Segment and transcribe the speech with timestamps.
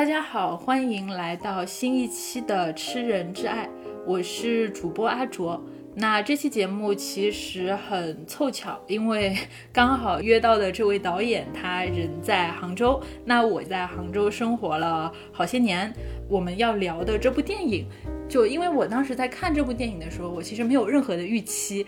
[0.00, 3.66] 大家好，欢迎来到新一期的《吃人之爱》，
[4.06, 5.62] 我是主播阿卓。
[5.94, 9.36] 那这期节目其实很凑巧，因为
[9.70, 15.92] 刚好约到的这位导演他人在杭州，那我在杭州生活了好些年。
[16.30, 17.86] 我们要聊的这部电影，
[18.26, 21.86] 就因为我当时在看这部电影的时候，我其实没有任何的预期。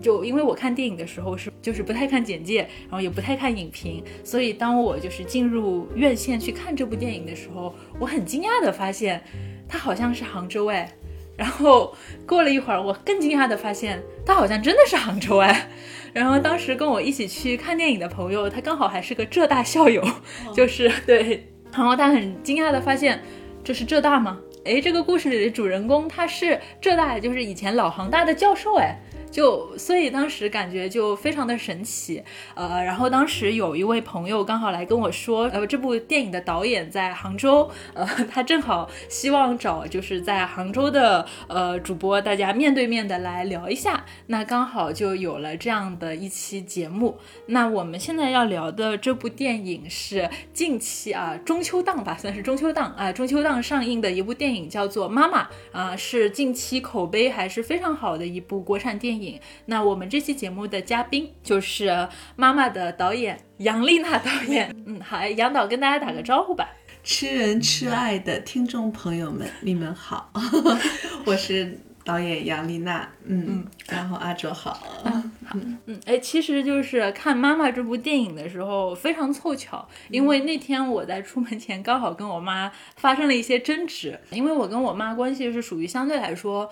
[0.00, 9.22] 就因为我看电影的时候是就是不太看简介，然后也不太看影评，所以当我就是进入院线去看这部电影的时候，我很惊讶的发现，
[9.68, 10.92] 它好像是杭州哎。
[11.34, 11.94] 然后
[12.26, 15.70] 过了一会儿，我更惊讶的发现，它好像真的是杭州哎。
[16.12, 20.06] 然后当时跟我一起去看电影的朋友，他刚好还是个浙大校友，
[20.52, 23.22] 就是对，然后他很惊讶的发现，
[23.64, 24.38] 这是浙大吗？
[24.64, 29.00] 哎，这个故事里的主人公他是浙大，就是以前老杭大的教授哎。
[29.32, 32.22] 就所以当时感觉就非常的神奇，
[32.54, 47.18] 呃，然后当时有一位朋友刚好来跟我说，呃，这部电影的导演在杭州，呃， 他正好希望找就是在杭州的呃主播，大家面对面的来聊一下，那刚好就有了这样的一期节目。
[47.46, 59.21] 那我们现在要聊的这部电影是近期啊中秋档吧，算是中秋档啊中秋档上映的一部电影，叫做《妈妈》啊，是近期口碑还是非常好的一部国产电影。
[59.66, 61.88] 那我们这期节目的嘉宾就是
[62.36, 64.74] 《妈妈》的导演杨丽娜导演。
[64.86, 66.68] 嗯，好，杨导跟大家打个招呼吧。
[67.04, 70.32] 吃人吃爱的听众朋友们，你们好，
[71.26, 73.08] 我是导演杨丽娜。
[73.24, 74.78] 嗯，然后阿卓好。
[75.04, 75.58] 嗯，好。
[75.86, 86.70] 嗯，哎，其实就是看《妈妈》这部电影的时候非常凑巧，因为那天我在出门前刚好跟我妈发生了一些争执，因为我跟我妈关系是属于相对来说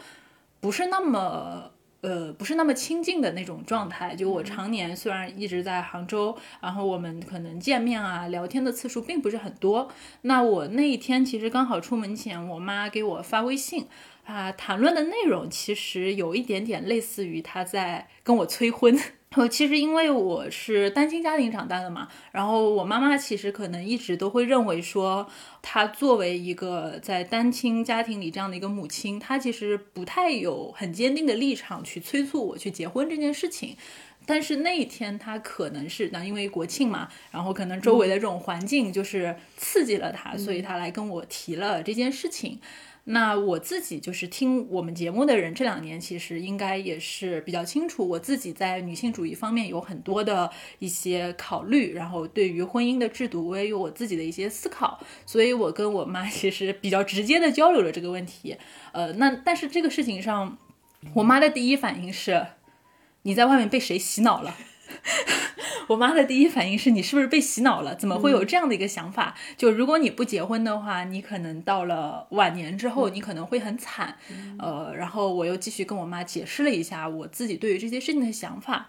[0.61, 1.73] 不是那么。
[2.03, 4.15] 呃，不是那么亲近的那种状态。
[4.15, 9.91] 就我常年虽然一直在杭州，然后我们可能见面啊、聊天的次数并不是很多。
[10.23, 13.87] 那我那一天其实刚好出门前，我妈给我发微信，
[14.31, 18.97] 啊，谈论的内容其实有一点点类似于他在跟我催婚。
[19.37, 25.29] 我其实因为我是单亲家庭长大的嘛，然后我妈妈其实可能一直都会认为说，
[25.63, 33.77] 她作为一个在单亲家庭里这样的一个母亲，她其实不太有很坚定的立场去催促我去结婚这件事情。
[34.27, 42.61] 但是那一天她可能是那因为国庆嘛，然后可能周围的这种环境就是刺激了她，所以她来跟我提了这件事情。
[43.05, 58.57] 那我自己就是听我们节目的人，这两年其实应该也是比较清楚，我自己在女性主义方面有很多的一些考虑，然后对于婚姻的制度，我也有我自己的一些思考，所以我跟我妈其实比较直接的交流了这个问题。
[58.93, 60.59] 呃，那但是这个事情上，
[61.15, 62.47] 我妈的第一反应是，
[63.23, 64.55] 你在外面被谁洗脑了？
[65.89, 67.95] 我妈的第一反应是你是不是被洗脑了？
[67.97, 69.35] 怎么会有这样的一个想法？
[69.57, 74.17] 就如果你不结婚的话，你可能到了晚年之后，你可能会很惨。
[74.59, 78.89] 呃，然后我又继续跟我妈解释了一下我自己对于这些事情的想法。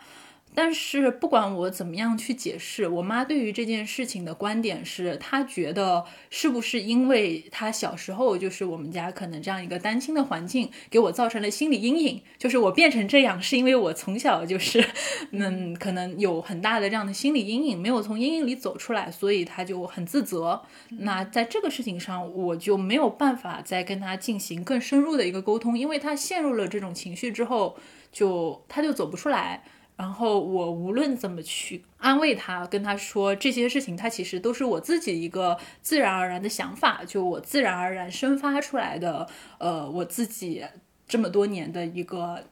[0.53, 14.85] 但是不管我怎么样去解释，我妈对于这件事情的观点是，她觉得是不是因为她小时候就是我们家可能这样一个单亲的环境，给我造成了心理阴影，就是我变成这样是因为我从小就是，
[15.31, 20.61] 嗯，可能有很大的这样的心理阴影，没有从阴影里走出来，所以她就很自责。
[20.89, 27.77] 那在这个事情上，我就没有办法再跟她进行更深入的一个沟通，因为她陷入了这种情绪之后，
[28.11, 29.63] 就她就走不出来。
[30.01, 39.27] 然后我无论怎么去安慰他，跟他说这些事情，他其实都是我自己一个自然而然的想法，就我自然而然生发出来的，
[39.59, 40.65] 呃，我自己
[41.07, 42.45] 这么多年的一个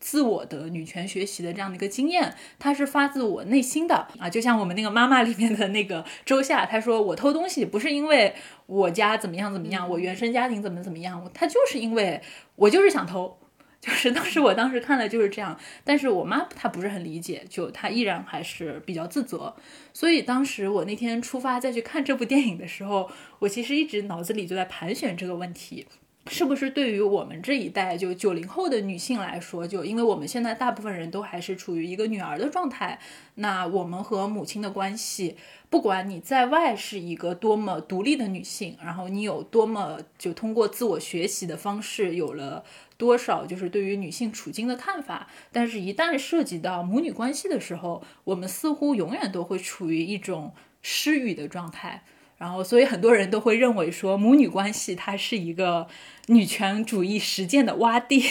[0.00, 8.34] 自我的女权学习的这样的一个经验，它是发自我内心的啊，就像我们那个妈妈里面的那个周夏，她说我偷东西不是因为
[8.66, 12.20] 我家怎么样怎么样，我原生家庭怎么怎么样，他就是因为
[12.56, 13.38] 我就是想偷。
[13.80, 19.54] 就是当时我当时看了就是这样，但是我妈她不是很理解，就她依然还是比较自责。
[19.92, 25.86] 所以当时我那天出发再去看这部电影的时候，我其实一直脑子里就在盘旋这个问题。
[26.28, 32.98] 是不是对于我们这一代就九零后的女性来说，就因为我们现在大部分人都还是处于一个女儿的状态，
[33.36, 35.36] 那我们和母亲的关系，
[35.70, 42.64] 不管你在外是一个多么独立的女性，然后你有多么就通过自我学习的方式有了
[42.96, 50.52] 多少就是对于女性处境的看法，但是一旦涉及到母女关系的时候，我们似乎永远都会处于一种
[50.82, 52.04] 失语的状态。
[52.38, 55.86] 然后所以很多人都会认为说母女关系它是一个
[56.26, 58.24] 女权主义实践的洼地。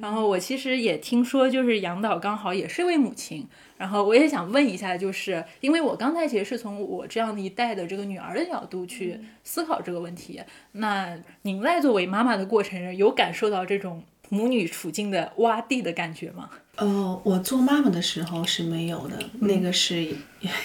[0.00, 3.46] 然后我其实也听说，就是杨导刚好也是一位母亲。
[3.76, 10.40] 然后我也想问一下，就是因为我刚才其实是从我这样的一代的这个女儿的角度去思考这个问题。
[10.72, 16.50] 那您在作为妈妈的过程中，有感受到这种母女处境的洼地的感觉吗？
[16.76, 20.14] 呃，我做妈妈的时候是没有的，那个是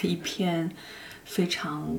[0.02, 0.70] 一 片
[1.24, 1.98] 非常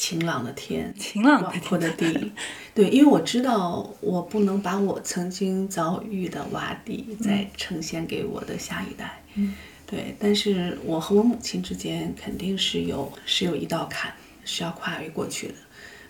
[0.00, 2.32] 晴朗的天，晴朗广阔的地。
[2.74, 9.20] 对，因为我知道我不能把我曾经遭遇的洼地再呈现给我的下一代。
[9.34, 9.54] 嗯。
[9.86, 14.10] 对，但是我和我母亲之间肯定是有是有一道坎
[14.42, 15.54] 是要跨越过去的。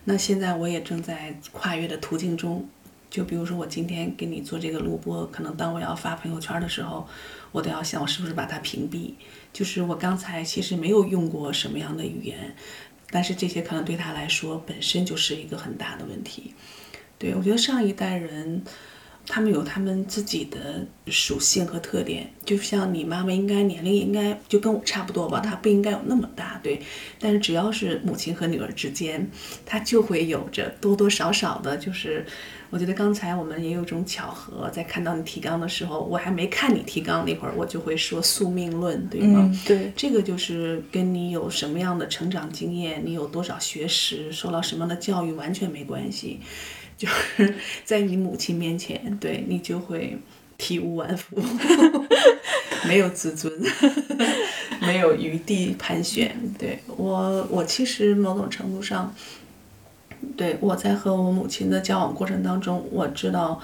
[0.04, 2.68] 那现在我也正在跨越的途径中。
[3.10, 7.04] 就比如说我今天给你做这个录播，可能当我要发朋友圈的时候，
[7.50, 9.14] 我都要想我是不是把它屏蔽。
[9.52, 12.54] 就是我刚才其实没有用过什么样的语言，
[13.10, 16.54] 但是这些可能对他来说本身就是一个很大的问题。
[17.18, 18.62] 对我觉得上一代人。
[19.26, 26.80] 他们有他们自己的属性和特点，就像你妈妈应该年龄应该就跟我差不多吧，她不应该有那么大，对。
[27.20, 29.30] 但是只要是母亲和女儿之间，
[29.64, 32.26] 她就会有着多多少少的，就是
[32.70, 39.52] 我觉得刚才我们也有种巧合，在看到你提纲的时候，我还没看你提纲那会儿，我就会说宿命论，对吗？
[39.66, 46.38] 对，这个就是跟你有什么样的成长经验，你有多少学识，受到什么样的教育完全没关系。
[46.96, 50.16] 就是 在你母亲面前，对你就会
[50.56, 51.42] 体无完肤，
[52.86, 53.52] 没有自尊，
[54.82, 56.36] 没有余地盘旋。
[56.58, 59.14] 对我，我其实某种程度上，
[60.36, 63.60] 对我在和我母亲的交往过程当中，我知道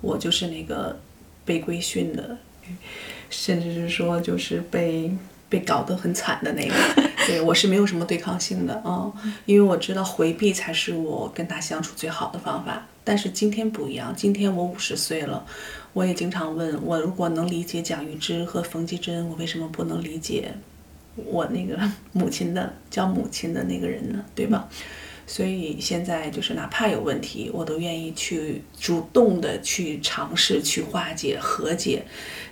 [0.00, 0.98] 我就是那个
[1.44, 2.36] 被规训的，
[3.30, 5.10] 甚至是说就是被
[5.48, 6.74] 被搞得很惨的那个。
[7.28, 9.12] 对我是没有什么对抗性的啊，
[9.44, 12.86] 因为我知道回避才是我跟他相处最好的方法。
[13.04, 15.44] 但是今天不一样，今天我五十岁了，
[15.92, 20.54] 我也经常问我，如果能理解蒋玉芝和冯继珍，我为什么不能理解
[21.16, 21.78] 我那个
[22.12, 24.24] 母亲的叫母亲的那个人呢？
[24.34, 24.66] 对吧？
[25.30, 32.02] 所以现在就是哪怕有问题，我都愿意去主动的去尝试去化解、和解，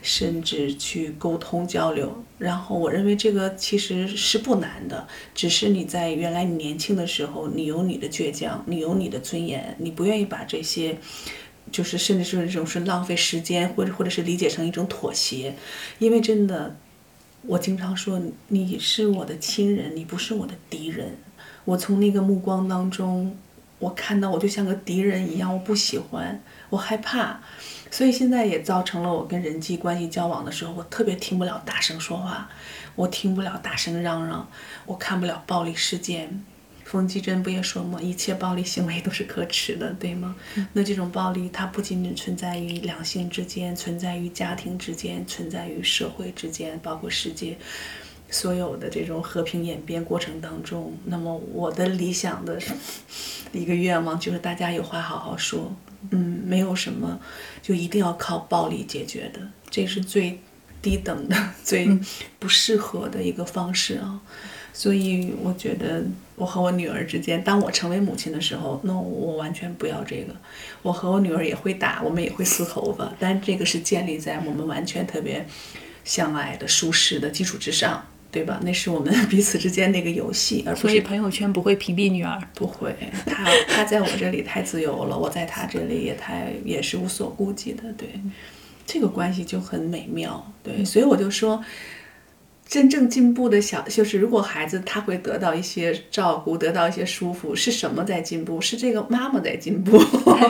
[0.02, 2.22] 甚至去沟通交流。
[2.38, 10.98] 然后我认为这个其实是不难的，只是你在原来你年轻的时候，你有你的倔强，你有你的尊严，你不愿意把这些，
[11.72, 15.54] 就是甚至是这种是浪费时间，或者或者是理解成一种妥协。
[15.98, 16.76] 因为真的，
[17.40, 21.16] 我经常说你是我的亲人，你不是我的敌人。
[21.66, 23.36] 我从那个目光当中，
[23.78, 26.40] 我看到我就像个敌人一样，我不喜欢，
[26.70, 27.38] 我害怕，
[27.90, 32.48] 所以现在也造成了我跟人际关系交往的时候，我特别听不了大声说话，
[32.94, 34.48] 我听不了大声嚷嚷，
[34.86, 36.42] 我看不了暴力事件。
[36.84, 38.00] 冯继珍不也说吗？
[38.00, 40.36] 一切暴力行为都是可耻的，对吗？
[40.72, 47.58] 那这种暴力，它不仅仅存在于两性之间，存在于家庭之间，存在于社会之间，包括世界。
[48.30, 52.60] 所有的这种和平演变过程当中，那么我的理想的
[53.52, 55.74] 一个愿望就是大家有话好好说，
[56.10, 57.18] 嗯，没有什么
[57.62, 59.40] 就一定要靠暴力解决的，
[59.70, 60.40] 这是最
[60.82, 61.88] 低等的、最
[62.38, 64.20] 不适合的一个方式啊。
[64.72, 70.34] 所以我觉得我和我女儿之间，当我成为母亲的时候，那我完全不要这个。
[70.82, 75.46] 我和我女儿也会打，我们也会撕头发，但这个是建立在我们完全特别
[76.04, 78.04] 相爱的、舒适的基础之上。
[78.30, 78.60] 对吧？
[78.62, 82.94] 那是我们 彼此之间那个游戏，而所以朋友圈不会屏蔽女儿，不会。
[83.26, 87.84] 她她在我这里太自由了，我在她这里也太也是无所顾忌的。
[87.96, 88.08] 对，
[88.86, 90.52] 这个关系就很美妙。
[90.62, 91.62] 对，所以我就说。
[92.68, 98.60] 真正进步的小，就是如果孩子他会得到一些照顾，得到一些舒服，是什么在进步？
[98.60, 99.96] 是这个妈妈在进步。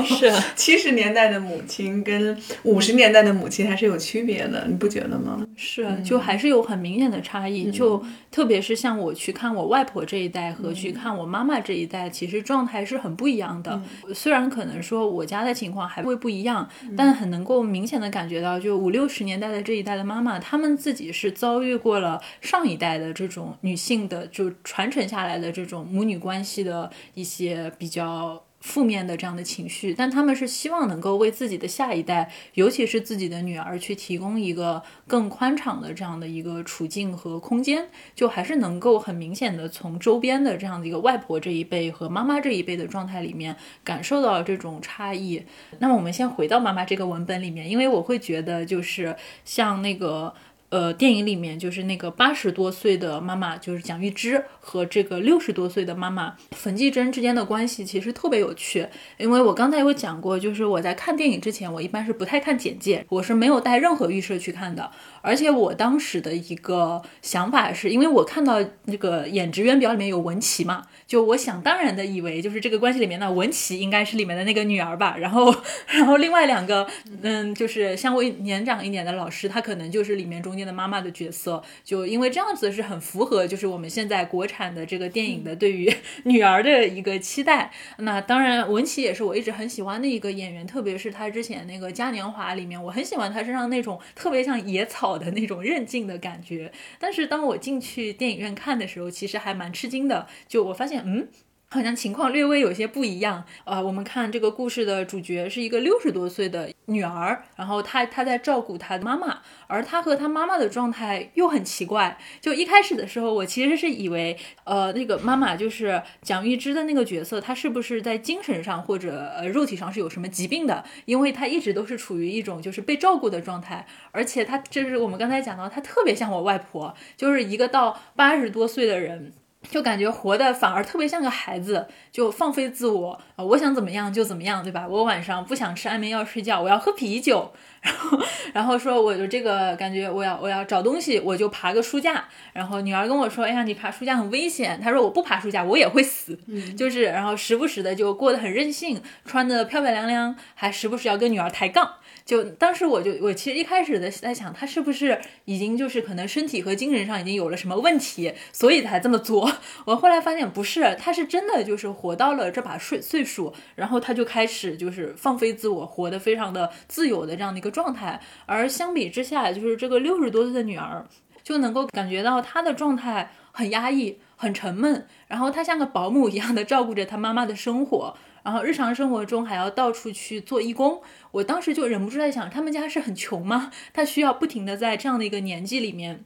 [0.07, 5.47] 是 七十年代的母亲跟五十年代的母亲还是有区别的，你不觉得吗？
[5.57, 7.71] 是，就还是有很明显的差异。
[7.71, 13.79] 就特别是像我去看我外婆这一代和去看我妈妈这一代，其实状态是很不一样的。
[14.15, 22.06] 虽然可能说我家的情况还会不一样，但很能够明显的感觉到，就五六十年代的这一代的妈妈，她们自己是遭遇过了。
[22.41, 45.45] 上一代的这种女性的就传承下来的这种母女关系的一些比较负面的这样的情绪，但他们是希望能够为自己的下一代，尤其是自己的女儿去提供一个更宽敞的这样的一个处境和空间，就还是能够很明显的从周边的这样的一个外婆这一辈和妈妈这一辈的状态里面感受到这种差异。
[45.79, 50.35] 那么我们先回到妈妈这个文本里面，因为我会觉得就是像那个。
[50.69, 58.87] 呃，电影里面就是那个八十多岁的妈妈，就是蒋玉芝和这个六十多岁的妈妈冯继珍之间的关系其实特别有趣。
[59.17, 64.91] 因为我刚才有讲过，就是我在看电影之前，我一般是不太看简介，我是没有带任何预设去看的。
[65.27, 75.17] 而且我当时的一个想法是，因为我看到那个演职员表里面有文琪嘛，就我想当然的以为就是这个关系里面的文琪应该是里面的那个女儿吧。
[75.17, 75.55] 然后，
[75.89, 76.87] 然后另外两个，
[77.23, 80.67] 嗯，就是相对年长一点的老师，他可能就是里面中间。
[80.67, 85.89] 的妈妈的角色，就因为这样子是很符合，就是我们现在国产的这个电影的对于
[86.27, 87.71] 女儿的一个期待。
[87.99, 96.73] 那当然，文琪也是我一直很喜欢的一个演员，特别是她之前那个《嘉年华》里面，我很喜欢她身上那种特别像野草的那种韧劲的感觉。
[96.99, 101.29] 但是当我进去电影院看的时候，其实还蛮吃惊的，就我发现，嗯。
[101.69, 103.81] 好像情况略微有些不一样啊！
[103.83, 112.17] 我们看这个故事的主角是一个六十多岁的女儿，然后她她在照顾她的妈妈，而她和她妈妈的状态又很奇怪。
[112.41, 120.85] 就一开始的时候，我其实是以为，呃，那个妈妈就是蒋玉芝的那个角色，她是不是在精神上或者呃肉体上是有什么疾病的？
[121.05, 129.33] 因为她一直都是处于一种就是被照顾的状态，而且她就是我们刚才讲到，她特别像我外婆，就是一个到八十多岁的人。
[129.63, 133.45] 就感觉活的反而特别像个孩子，就放飞自我啊！
[133.45, 134.87] 我想怎么样就怎么样，对吧？
[134.89, 137.53] 我晚上不想吃安眠药睡觉，我要喝啤酒，
[137.87, 138.19] 然 后
[138.53, 142.25] 然后说我就这个感觉，我要我要找东西，我就爬个书架。
[142.53, 146.37] 然后女儿跟我说：“哎呀，你爬书架很危险。”她说：“我不爬书架，我也会死。
[146.77, 151.97] ”就是然后时不时的就过得很任性，穿的漂漂亮亮，还时不时要跟女儿抬杠。
[152.25, 159.49] 就当时我就我其实一开始的在想，他是不是已经就是可能身体和精神上已经有了什么问题，所以才这么做。
[159.87, 168.19] 我后来发现不是，他是真的就是活到了这把岁岁数，然后他就开始就是放飞自我，活得非常的自由的这样的一个状态。
[168.47, 171.07] 而相比之下，就是这个六十多岁的女儿
[171.43, 178.17] 就能够感觉到她的状态很压抑、很沉闷，然后她像个保姆一样的照顾着她妈妈的生活。
[178.43, 181.03] 然后日常生活中还要到处去做义工，
[181.33, 183.71] 我当时就忍不住在想，他们家是很穷吗？
[183.93, 186.25] 她需要不停的在这样的一个年纪里面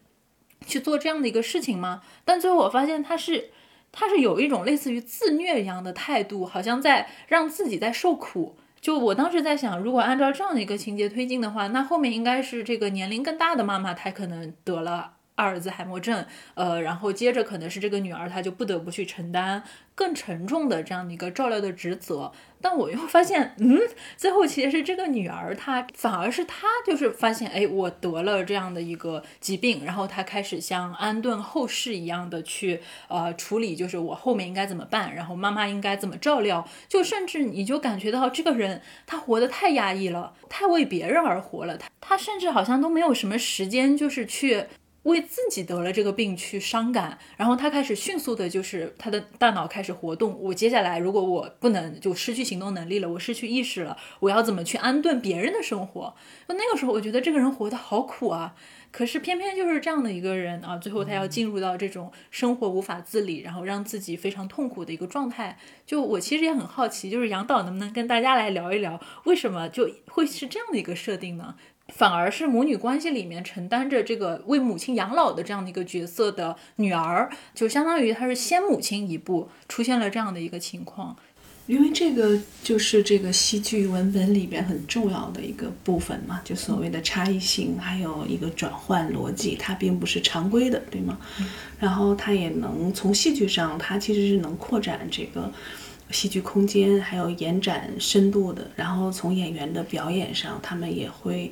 [0.66, 2.02] 去做这样的一个事情吗？
[2.24, 3.50] 但最后我发现她是，
[3.90, 8.56] 他是有一种类似于自虐一样的态度，好像在让自己在受苦。
[8.80, 15.14] 就我当时在想，如果按照这样的一个情节推进的话，那后面应该是这个年龄更大的妈妈，她可能得了。
[15.36, 19.62] 阿尔兹海默症，呃，然后接着可能是这个女儿，她就不得不去承担
[19.94, 22.30] 更沉重的这样的一个照料的职责。
[22.62, 23.80] 但我又发现，嗯，
[24.16, 44.66] 最后其实是这个女儿，她反而是她就是发现，哎，我得了这样的一个疾病，然后她开始像安顿后事一样的去呃处理，就是我后面应该怎么办，然后妈妈应该怎么照料，就甚至你就感觉到这个人他活得太压抑了，太为别人而活了，他他甚至好像都没有什么时间，就是去。
[45.04, 50.38] 为自己得了这个病去伤感，然后他开始迅速的，就是他的大脑开始活动。
[50.40, 56.14] 我接下来如果我不能就失去行动能力了，我失去意识了，我要怎么去安顿别人的生活？
[56.48, 58.54] 那那个时候，我觉得这个人活得好苦啊。
[58.92, 65.56] 可是偏偏就是这样的一个人啊，最后他要进入到这种生活无法自理，然后让自己非常痛苦的一个状态。
[65.86, 71.54] 就我其实也很好奇，就是杨导能不能跟大家来聊一聊，为什么就会是这样的一个设定呢？
[71.94, 81.16] 反而是母女关系里面承担着这个为母亲养老的这样的一个角色的女儿，就相当于她是先母亲一步出现了这样的一个情况。
[81.66, 91.16] 因为这个就是这个戏剧文本里边很重要的一个部分嘛，就所谓的差异性，还有一个转换逻辑，它并不是常规的，对吗？
[91.78, 95.52] 然后它也能从戏剧上，它其实是能扩展这个
[96.10, 98.70] 戏剧空间，还有延展深度的。
[98.76, 101.50] 然后从演员的表演上，他们也会，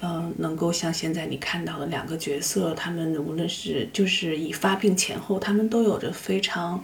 [0.00, 6.82] 呃，能够像现在你看到的两个角色，他们无论是就是以发病前后，他们都有着非常。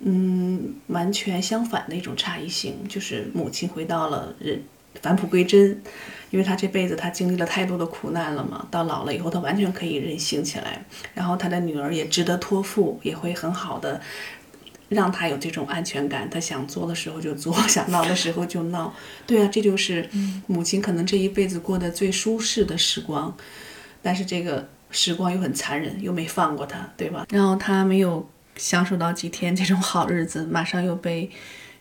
[0.00, 4.62] 嗯，完全相反的一种差异性，就是母亲回到了人
[5.02, 5.82] 返璞归真，
[6.30, 10.84] 因为她这辈子她经历了太多的苦难了嘛，到老了以后她完全可以任性起来，
[11.14, 14.00] 然后她的女儿也值得托付，也会很好的
[14.88, 18.94] 让他有这种安全感，他想做的时候就做， 想闹的时候就闹，
[19.26, 20.08] 对啊，这就是
[20.46, 23.36] 母亲可能这一辈子过得最舒适的时光，
[24.02, 27.26] 但是这个时光又很残忍，又没放过他，对吧？
[27.30, 28.28] 然后他没有。
[28.60, 31.30] 享受到几天这种好日子，马上又被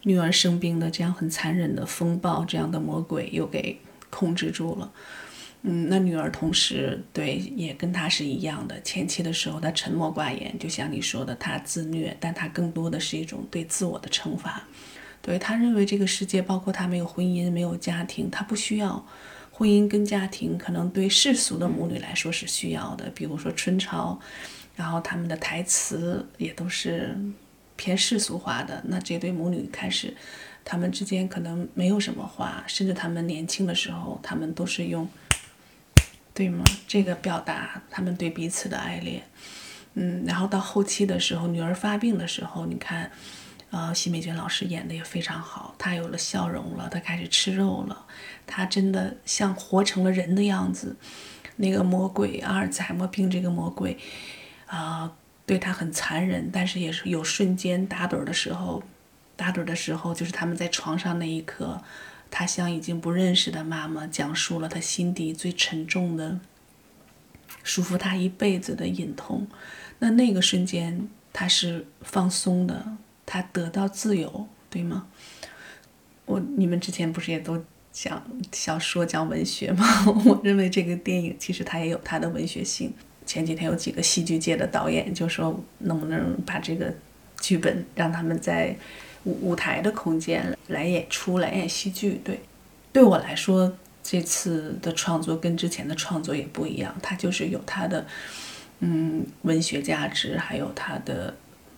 [0.03, 4.91] 女儿生病的这样很残忍的风暴，这样的魔鬼又给控制住了。
[5.63, 14.63] 嗯，那女儿同时对也跟她是一样的，前期的时候她沉默寡言，就像你说的，她自虐，但她更多的是一种对自我的惩罚。
[15.21, 19.05] 对她认为这个世界，包括她没有婚姻，没有家庭，她不需要。
[19.51, 24.19] 婚姻跟家庭可能对世俗的母女来说是需要的，比如说春潮，
[24.75, 27.17] 然后他们的台词也都是
[27.75, 28.83] 偏世俗化的。
[28.85, 30.15] 那这对母女开始，
[30.63, 35.09] 他们之间可能没有什么话，甚至他们年轻的时候，他们都是用，
[36.37, 36.63] 对吗？
[36.87, 39.23] 这个表达他们对彼此的爱恋。
[39.95, 43.11] 嗯，然后到后期的时候，女儿发病的时候，你看。
[43.69, 48.05] 呃，奚美娟老师演的也非常好，她有了笑容了，她开始吃肉了，
[48.45, 50.95] 她真的像活成了人的样子。
[51.57, 53.97] 那个魔鬼阿尔茨海默病这个魔鬼，
[54.67, 55.11] 啊，
[55.45, 58.81] 对她很残忍，但是也是有瞬间打盹的时候，
[59.35, 61.83] 打盹的时候就是他们在床上那一刻，
[62.29, 66.39] 他向已经不认识的妈妈讲述了他心底最沉重的、
[67.63, 69.47] 束缚他一辈子的隐痛。
[69.99, 72.97] 那那个瞬间，他是放松的。
[73.29, 75.05] 他得到自由，对吗？
[76.23, 79.85] 我你们之前不是也都讲小说讲文学吗？
[80.25, 82.93] 我认为这个电影其实它也有它的文学性。
[83.25, 86.93] 前几天有几个戏剧界的导演就说，能不能把这个
[87.41, 88.73] 剧本让他们在
[89.41, 92.21] 舞台的空间来演出，来演戏剧。
[92.23, 92.39] 对，
[92.91, 93.71] 对我来说，
[94.03, 98.05] 这次的创作跟之前的创作也不一样，它就是有它的
[98.79, 101.33] 嗯文学价值，还有它的。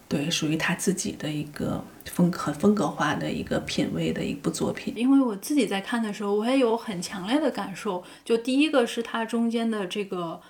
[0.07, 4.91] 对，属于他自己的一个风很风格化的一个品味的一部作品。
[4.97, 8.03] 因为我自己在看的时候，我也有很强烈的感受。
[8.25, 10.41] 就第一个是它中间的这个，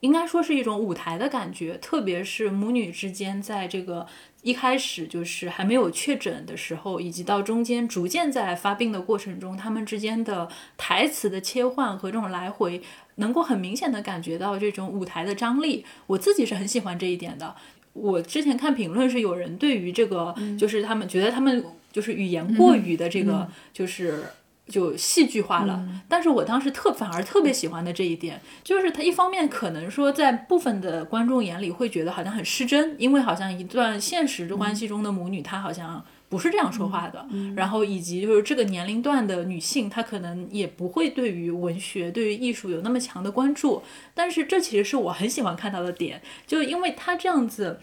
[0.00, 4.06] 应该说是一种舞台的感觉，特别是母女之间在这个
[4.42, 12.82] 一开始就是还没有确诊的时候，以及到中间逐渐在发病的过程中，他们之间的台词的切换和这种来回，
[13.16, 15.84] 能够很明显的感觉到这种舞台的张力。
[16.06, 17.54] 我自己是很喜欢这一点的。
[17.94, 24.22] 我之前看评论是有人对于这个，就是他们觉得他们就是语言过于的这个，就是
[24.68, 25.86] 就戏剧化了。
[26.08, 36.04] 但是我当时特反而特别喜欢的这一点，就是他一方面可能说在部分的观众眼里会觉得好像很失真，因为好像一段现实的关系中的母女，她好像。
[36.28, 43.80] 不是这样说话的，然后以及就是这个年龄段的女性，她可能也不会对于文学、对于艺术有那么强的关注，
[44.12, 47.78] 但是这其实是我很喜欢看到的点，就因为她这样子。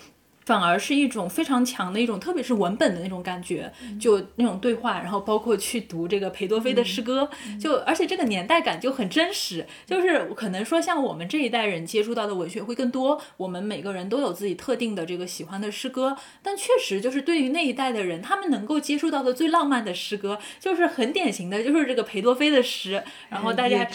[0.46, 7.30] 反而是一种非常强的一种，特别是文本的那种感觉，就那种对话，然后包括去读这个裴多菲的诗歌，
[7.60, 23.86] 就而且这个年代感就很真实，就是可能说像我们这一代人接触到的文学会更多，我们每个人都有自己特定的这个喜欢的诗歌，但确实就是对于那一代的人，他们能够接触到的最浪漫的诗歌，就是很典型的，就是这个裴多菲的诗，然后大家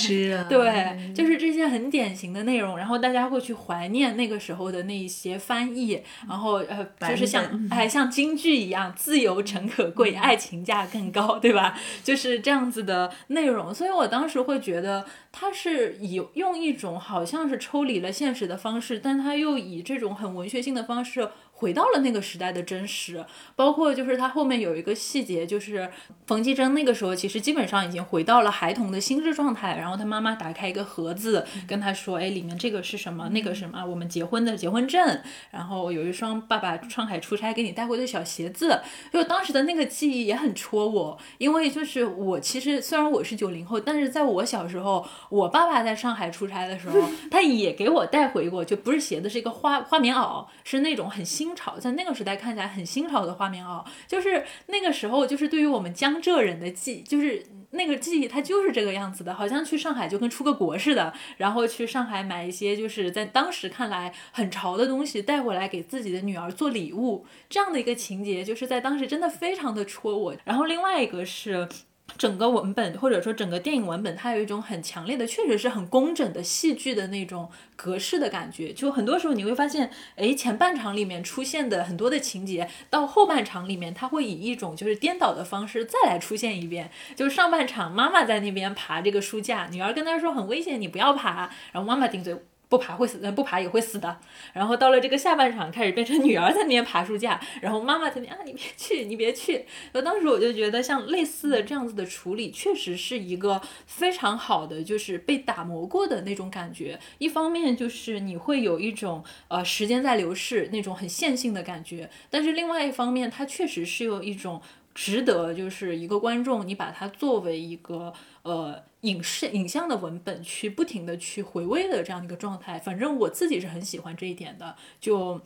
[0.48, 6.37] 对，就是这些很典型的内容，然后大家会去怀念那个时候的那一些翻译，然后。
[6.38, 11.76] 然后呃，就是像哎，像京剧一样，自由诚可贵，爱情价更高，对吧？
[12.04, 13.74] 就是这样子的内容。
[13.74, 21.28] 所以我当时会觉得，他是以用一种好像是抽离了现实的方式，但他又以这种很文学性的方式。
[21.58, 23.24] 回到了那个时代的真实，
[23.56, 25.90] 包括就是他后面有一个细节，就是
[26.24, 29.76] 冯继珍那个时候其实基本上已经回到了孩童的心智状态。
[29.76, 33.28] 然后他妈妈打开一个盒子，跟他说：“哎，里面这个是什么？
[33.30, 33.84] 那个什么？
[33.84, 35.20] 我们结婚的结婚证。
[35.50, 38.80] 然后有一双爸爸上海出差给你带回的小鞋子。”
[39.12, 47.00] 就当时的那个记忆也很戳我，因为就是我其实虽然我是九零后，但是在我小时候，我爸爸在上海出差的时候，
[47.32, 51.47] 他也给我带回过，就不是鞋子，是一个花花棉袄，是那种很新。
[51.48, 70.36] 新潮在那个时代看起来很新潮的画面哦，就是那个时候，就是对于我们江浙人的记，就是那个记忆，它就是这个样子的，好像去上海就跟出个国似的，然后去上海买一些就是在当时看来很潮的东西带回来给自己的女儿做礼物，这样的一个情节，就是在当时真的非常的戳我。
[70.44, 71.66] 然后另外一个是。
[72.16, 78.72] 整个文本或者说整个电影文本，它有一种很强烈的，确实是很工整的戏剧的那种格式的感觉。
[78.72, 86.90] 就很多时候你会发现，哎，前半场里面出现的很多的情节，到后半场里面，它会以一种就是颠倒的方式再来出现一遍。
[87.14, 92.36] 就是上半场妈妈在那边爬这个书架，女儿跟她说很危险，你不要爬，然后妈妈顶嘴。
[92.68, 94.18] 不爬会死，不爬也会死的。
[94.52, 99.64] 然后到了这个下半场，开始变成女儿在那边爬书架，然后妈妈在那啊，你别去，你别去。
[99.92, 106.98] 那当时我就觉得，像类似的这样子的处理，确实是一个非常好的，就是被打磨过的那种感觉。
[107.18, 114.60] 一方面就是你会有一种呃时间在流逝那种很线性的感觉，但是另外一方面，它确实是有一种
[114.98, 118.82] 值得，就是一个观众你把它作为一个呃。
[119.02, 124.74] 影视影像的文本去不停的去回味的这样的一个状态，反正我自己是很喜欢这一点的。
[125.00, 125.40] 就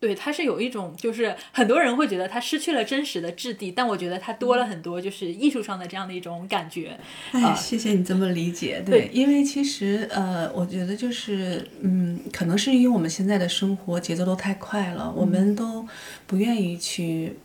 [0.00, 6.98] 对，它是有一种，就是很多人会觉得它失去了真实的质地，但我觉得它多了很多，就是艺术上的这样的一种感觉。
[7.30, 8.82] 哎，谢谢你这么理解。
[8.84, 15.86] 对，因为其实呃，我觉得就是嗯，可能是因为我们现在的生活节奏都太快了，我们都
[16.26, 17.36] 不愿意去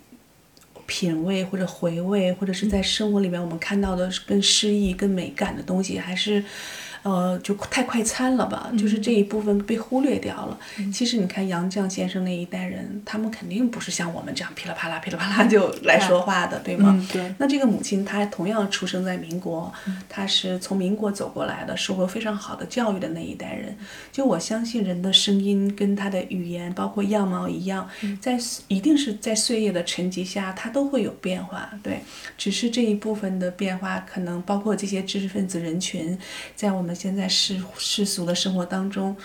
[0.86, 6.44] 品味或者回味，或者是在生活里面我们看到的更诗意、更美感的东西，还是。
[7.06, 10.58] 呃，就太快餐了吧，就是这一部分被忽略掉了。
[10.92, 17.08] 其实你看杨绛先生那一代人，他们肯定不是像我们这样噼里啪啦、噼里啪啦就来说话的，对吗？
[17.14, 17.32] 对。
[17.38, 19.72] 那这个母亲她同样出生在民国，
[20.10, 23.78] 她是从民国走过来的，受过非常好的教育的那一代人。
[24.12, 27.88] 就我相信人的声音跟他的语言，包括样貌一样，
[28.20, 28.36] 在
[28.68, 31.70] 一定是在岁月的沉积下，它都会有变化。
[31.84, 32.00] 对，
[32.36, 36.18] 只是这一部分的变化，可能包括这些知识分子人群，
[36.56, 36.95] 在我们。
[36.96, 39.16] 现在世世俗的生活当中。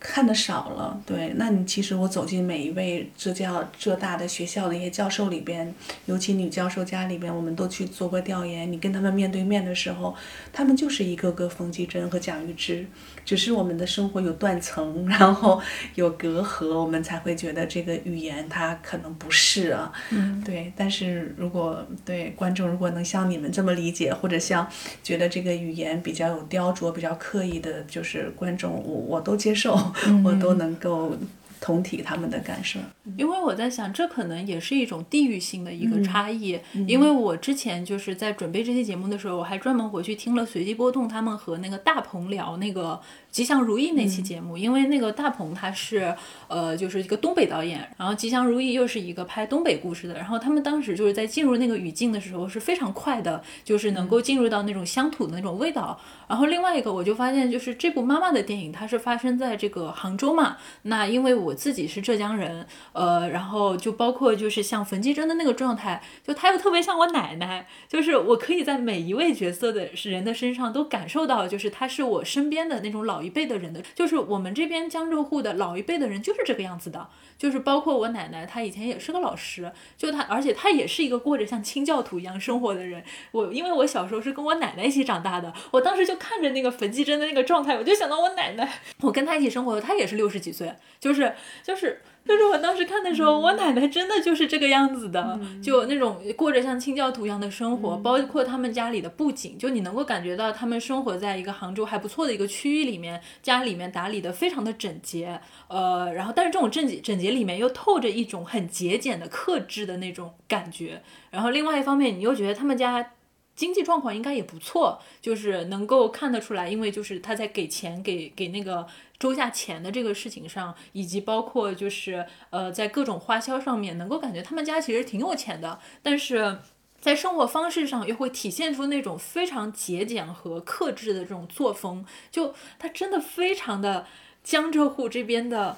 [0.00, 5.72] 看的少了，对，那你其实我走进每一位浙教浙大的学校的一些教授里边，
[6.06, 8.72] 尤其女教授家里边，我们都去做过调研。
[8.72, 10.16] 你跟他们面对面的时候，
[10.54, 12.86] 他们就是一个个冯继珍和蒋玉芝，
[13.26, 15.60] 只是我们的生活有断层，然后
[15.94, 20.72] 有隔阂，我们才会觉得这个语言它可能不是啊，嗯，对。
[20.74, 24.66] 但是如果对观众如果能像你们这么理解，或者像
[25.02, 29.78] 觉得这个语言比较有雕琢、比较刻意的，就是观众，我我都接受。
[30.24, 31.16] 我都能够
[31.60, 32.80] 同体他们的感受，
[33.18, 36.58] 因为我在想，这可能也是一种地域性的一个差异。
[36.86, 43.00] 因为我之前就是在准备这期节目的时候，我还专门回去听了随机波动他们和那个大鹏聊那个。
[43.30, 46.14] 吉祥如意那期节目，因为那个大鹏他是
[46.48, 56.00] 呃就是一个东北导演，然后吉祥如意又是一个拍东北故事的，然后他们当时就是在进入那个语境的时候是非常快的，就是能够进入到那种乡土的那种味道。
[56.26, 73.19] 然后另外一个我就发现，就是这部妈妈的电影，它是发生在这个杭州嘛，那因为我自己是浙江人，呃，然后就包括就是像冯继珍的那个状态，就她又特别像我奶奶，就是我可以在每一位角色的人的身上都感受到，就是她是我身边的那种老。
[73.20, 77.06] 老一辈的人的，就是我们这边江浙沪的老一辈的人就是这个样子的，
[77.36, 83.04] 就是包括我奶奶，她以前也是个老师，就她，而且她也是一个过着像清教徒一样生活的人。
[83.32, 92.00] 我因为我小时候是跟我奶奶一起长大的，我当时就看着那个冯继珍的那个状态，我就想到我奶奶， 我跟她一起生活的，她也是六十几岁，就是就是。
[92.30, 113.10] 就是我当时看的时候，我奶奶真的就是这个样子的，就那种过着像清教徒一样的生活，包括他们家里的布景，就你能够感觉到他们生活在一个杭州还不错的一个区域里面，家里面打理的非常的整洁，呃，然后但是这种整洁整洁里面又透着一种很节俭的克制的那种感觉，然后另外一方面你又觉得他们家。
[113.56, 118.86] 经济状况应该也不错，就是能够看得出来，因为就是他在给钱给给那个
[119.18, 126.58] 周家钱的这个事情上，以及包括就是呃在各种花销上面，能够感觉他们家其实挺有钱的，但是
[127.00, 134.06] 在生活方式上又会体现出那种非常节俭和克制的这种作风，就他真的非常的
[134.42, 135.76] 江浙沪这边的。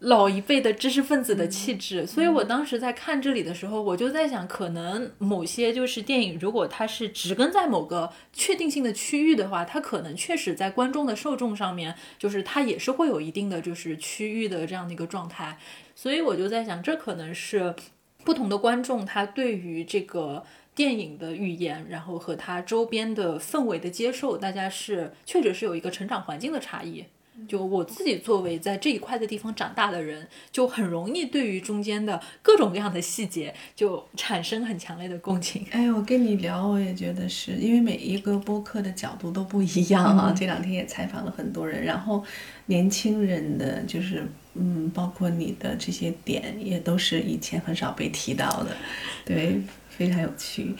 [0.00, 15.58] 老一辈的知识分子的气质，所以我当时在看这里的时候，我就在想，可能某些就是电影，如果它是植根在某个确定性的区域的话，它可能确实在观众的受众上面，就是它也是会有一定的就是区域的这样的一个状态。
[15.96, 17.74] 所以我就在想，这可能是
[18.22, 20.44] 不同的观众他对于这个
[20.76, 27.04] 电影的语言，然后和它周边的氛围的接受，大家是确实是有一个成长环境的差异。
[27.46, 35.64] 就我自己作为在这一块的地方长大的人，就很容易对于中间的各种各样的细节就产生很强烈的共情。
[35.70, 40.34] 哎，我跟你聊，我也觉得是因为每一个播客的角度都不一样啊。
[40.36, 42.24] 这两天也采访了很多人，然后
[42.66, 48.76] 年轻人的就是嗯，包括你的这些点也都是以前很少被提到的，
[49.24, 50.74] 对，非常有趣。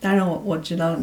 [0.00, 0.98] 当然，我我知道。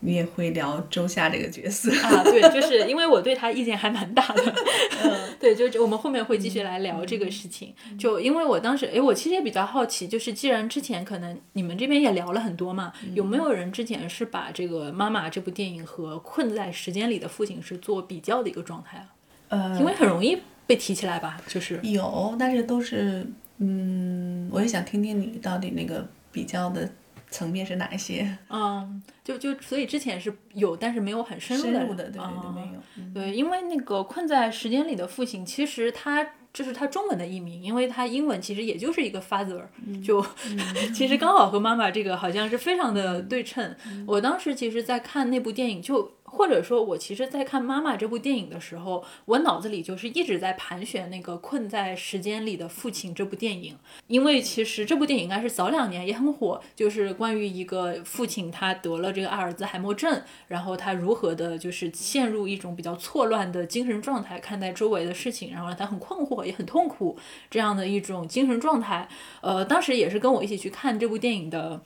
[0.00, 2.22] 你也会聊周夏这个角色啊？
[2.22, 4.54] 对，就是因为我对他意见还蛮大的。
[5.40, 7.74] 对，就我们后面会继续来聊这个事情。
[7.98, 19.06] 就因为我当时，哎，我其实也比较好奇，就是既然之前可能你们这边也聊了很多嘛，有没有人之前是把这个《妈妈》这部电影和《困在时间里的父亲》是做比较的一个状态啊？
[19.48, 21.40] 呃，因为很容易被提起来吧？
[21.46, 23.26] 就是有，但是都是，
[23.58, 26.88] 嗯，我也想听听你到底那个比较的。
[27.30, 28.38] 层面是哪一些？
[28.48, 33.12] 嗯，就就所以之前是有，但是没有很深入的，对对对，没有。
[33.14, 39.62] 对，因为那个困在时间里的父亲，其实他这是他中文的译名，因为他英文其实也就是一个 father，
[40.04, 40.24] 就
[40.94, 43.74] 其实刚好和妈妈这个好像是非常的对称。
[44.06, 46.17] 我当时其实，在看那部电影就。
[46.30, 67.16] 或者说，我其实，在看《妈妈》这部电影的时候，我脑子里就是一直在盘旋那个《困在时间里的父亲》这部电影，因为其实这部电影应该是早两年也很火，就是关于一个父亲他得了这个阿尔兹海默症，然后他如何的，就是陷入一种比较错乱的精神状态，看待周围的事情，然后让他很困惑，也很痛苦
[67.50, 69.08] 这样的一种精神状态。
[69.40, 71.82] 呃，当时也是跟我一起去看这部电影的。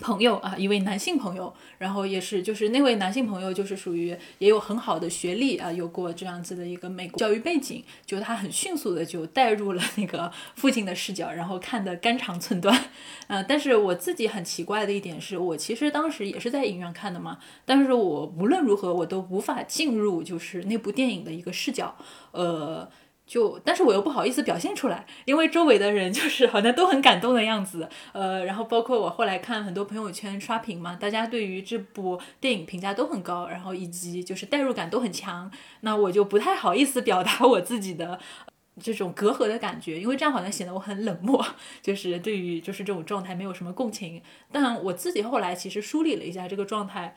[0.00, 12.78] 朋友啊，一位男性朋友，然后也是就是那位男性朋友，就是属于也有很好的学历啊，有过这样子的一个美国教育背景，就他很迅速的就带入了那个父亲的视角，然后看得肝肠寸断。
[13.28, 21.96] 嗯，但是我自己很奇怪的一点是，我其实当时也是在影院看的嘛，但是我无论如何我都无法进入就是那部电影的一个视角，
[22.32, 22.86] 呃。
[23.28, 35.50] 就，但是我又不好意思表现出来，因为周围的人就是好像都很感动的样子，呃，然后包括我后来看很多朋友圈刷屏嘛，大家对于这部电影评价都很高，然后以及就是代入感都很强，
[35.82, 38.18] 那我就不太好意思表达我自己的
[38.80, 41.44] 这种隔阂的感觉，因为这样好像显得我很冷漠，
[41.82, 47.14] 就是对于就是这种状态没有什么共情，但我自己后来其实梳理了一下这个状态。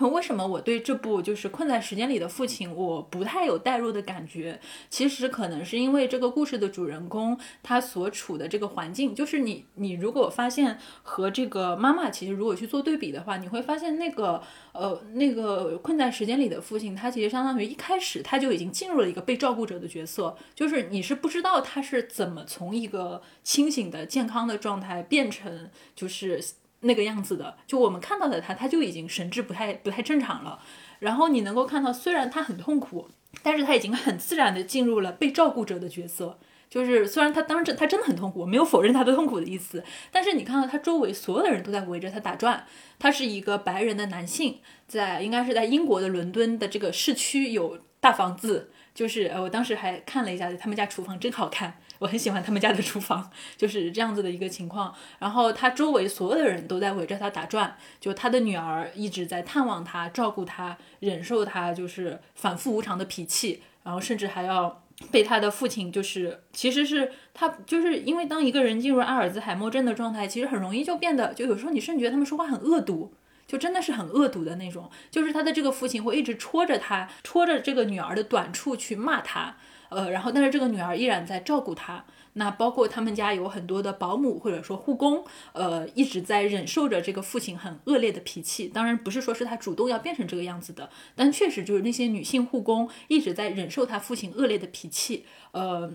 [0.00, 4.60] 为什么我对这部就是困在时间里的父亲，我不太有代入的感觉？
[4.88, 14.40] 其实可能是因为这个故事的主人公他所处的这个环境，就是你你如果发现和这个妈妈其实如果去做对比的话，你会发现那个
[14.72, 26.40] 呃那个困在时间里的父亲，他其实相当于一开始他就已经进入了一个被照顾者的角色，就是你是不知道他是怎么从一个清醒的健康的状态变成就是。
[26.80, 30.60] 那个样子的，就我们看到的他，他就已经神志不太不太正常了。
[31.00, 33.08] 然后你能够看到，虽然他很痛苦，
[33.42, 36.38] 但是他已经很自然的进入了被照顾者的角色。
[36.70, 42.66] 就是虽然他当真他真的很痛苦，没有否认他的痛苦的意思，但是你看到他周围所有的人都在围着他打转。
[42.98, 48.70] 他是一个白人的男性，在应该是在英国的伦敦的这个市区有大房子。
[48.94, 51.80] 就是呃，我当时还看了一下他们家厨房，真好看。
[51.98, 54.94] 我很喜欢他们家的厨房，就是这样子的一个情况。
[55.18, 73.12] 然后他周围所有的人都在围着他打转，就他的女儿一直在探望他、照顾他、忍受他就是反复无常的脾气，然后甚至还要被他的父亲就是，其实是他就是因为当一个人进入阿尔兹海默症的状态，其实很容易就变得，就有时候你甚至觉得他们说话很恶毒，
[73.46, 74.90] 就真的是很恶毒的那种。
[75.10, 79.56] 就是他的这个父亲会一直戳着他，戳着这个女儿的短处去骂他。
[79.88, 88.68] 呃，然后但是这个女儿依然在照顾他，那包括他们家有很多的保姆或者说护工，呃，一直在忍受着这个父亲很恶劣的脾气。
[88.68, 95.92] 当然不是说是他主动要变成这个样子的，但确实就是那些女性护工一直在忍受他父亲恶劣的脾气，呃。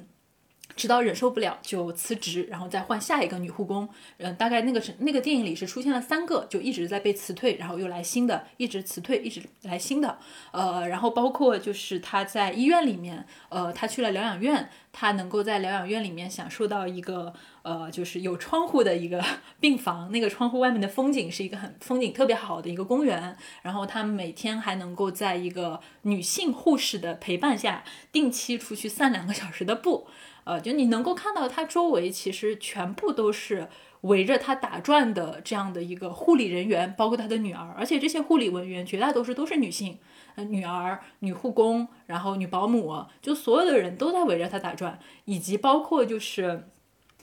[0.76, 3.88] 直到忍受不了就辞职，然后再换下一个女护工。
[4.18, 10.18] 嗯，大概那个是那个电影里是出现了三个，就一直在被辞退，然后又来新的，一直辞退，一直来新的。
[10.52, 19.24] 呃，然后包括就是他在医院里面，呃，他去了疗养院，他能够在疗养院里面享受到一个呃，就是有窗户的一个
[19.60, 23.36] 病房，那个窗户外面的风景是一个很风景特别好的一个公园。
[23.62, 30.08] 然后他每天还能够在一个女性护士的陪伴下，定期出去散两个小时的步。
[30.44, 33.68] 呃，就你能够看到他周围其实全部都是
[34.02, 40.00] 围着他打转的这样的一个护理人员，包括他的女儿，而且这些护理人员绝大多数都是女性，
[40.36, 46.70] 呃，女儿、女护工，然后女保姆，就所有的人都在围着他打转，以及包括就是。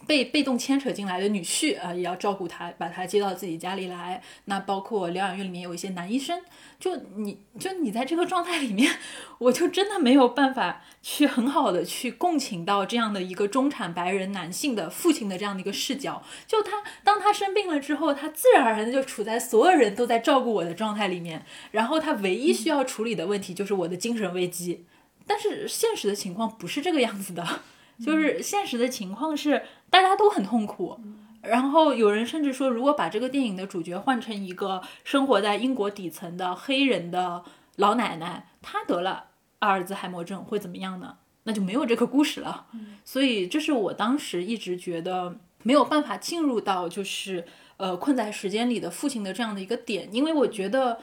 [0.06, 4.22] 被被动牵扯进来的女婿啊，也要照顾他，把他接到自己家里来。
[4.46, 6.40] 那包括疗养院里面有一些男医生，
[6.78, 8.92] 就你就你在这个状态里面，
[9.38, 16.22] 我就真的没有办法去很好的去共情到这样的一个中产白人男性的父亲的这样的一个视角。
[16.46, 24.86] 就他当他生病了之后，他自然而然的就处在所有人都在照顾我的状态里面，然后他唯一需要处理的问题就是我的精神危机。
[25.26, 27.60] 但是现实的情况不是这个样子的。
[28.04, 30.98] 就是现实的情况是，大家都很痛苦。
[31.42, 37.42] 然后有人甚至说，如果把这个电影的主角换成一个生活在英国底层的黑人的
[37.76, 39.24] 老奶奶，她得了
[39.60, 41.16] 阿尔兹海默症会怎么样呢？
[41.44, 42.66] 那就没有这个故事了。
[43.04, 47.46] 所以这是我当时一直觉得没有办法进入到就是
[47.78, 51.00] 呃困在时间里的父亲的这样的一个点，因为我觉得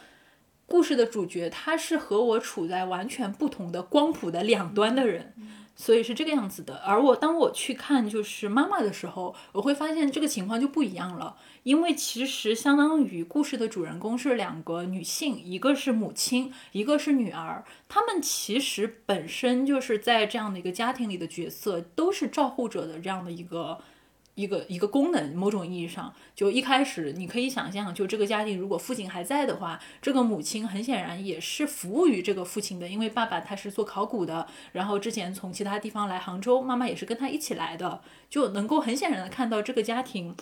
[0.68, 5.34] 故事的主角他是和我处在完全不同的光谱的两端的人。
[5.80, 11.38] 所以是这个样子的，而我当我去看就是妈妈的时候，我会发现这个情况就不一样了。
[11.62, 17.64] 因为其实相当于故事的主人公是两个女性，一个是母亲，一个是女儿。
[17.88, 23.78] 她们其实本身就是在这样的一个家庭里的角色，都是照护者的这样的一个
[24.38, 40.36] 一个一个功能，某种意义上，就一开始你可以想象，就这个家庭如果父亲还在的话，这个母亲很显然也是服务于这个父亲的，因为爸爸他是做考古的，然后之前从其他地方来杭州，妈妈也是跟他一起来的，就能够很显然的看到这个家庭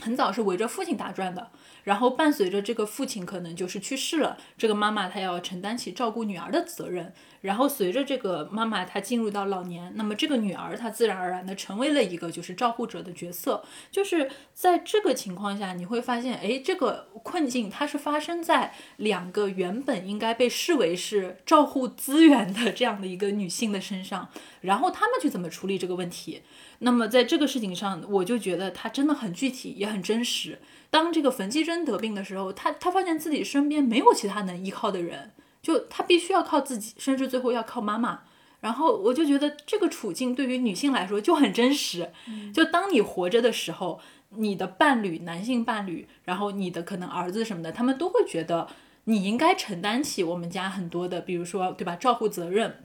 [0.00, 1.50] 很早是围着父亲打转的。
[1.88, 7.14] 然后伴随着这个父亲可能就是去世了，这个妈妈她要承担起照顾女儿的责任。
[7.40, 13.64] 然后随着这个妈妈她进入到老年，那么这个女儿她自然而然的成为了一个就是照护者的角色。
[13.90, 24.28] 就是在这个情况下，你会发现，哎，这个困境它是发生在两个原本应该被视为是照护资源的这样的一个女性的身上，
[24.60, 26.42] 然后他们去怎么处理这个问题？
[26.80, 30.58] 那么在这个事情上，我就觉得它真的很具体，也很真实。
[30.90, 38.20] 当这个冯继珍得病的时候，他他发现自己身边没有其他能依靠的人，就他必须要靠自己，甚至最后要靠妈妈。
[38.60, 42.10] 然后我就觉得这个处境对于女性来说就很真实。
[42.52, 48.66] 就当你活着的时候，你的伴侣，男性伴侣，然后你的可能儿子什么的，他们都会觉得
[49.04, 52.82] 你应该承担起我们家很多的，比如说对吧，照顾责任。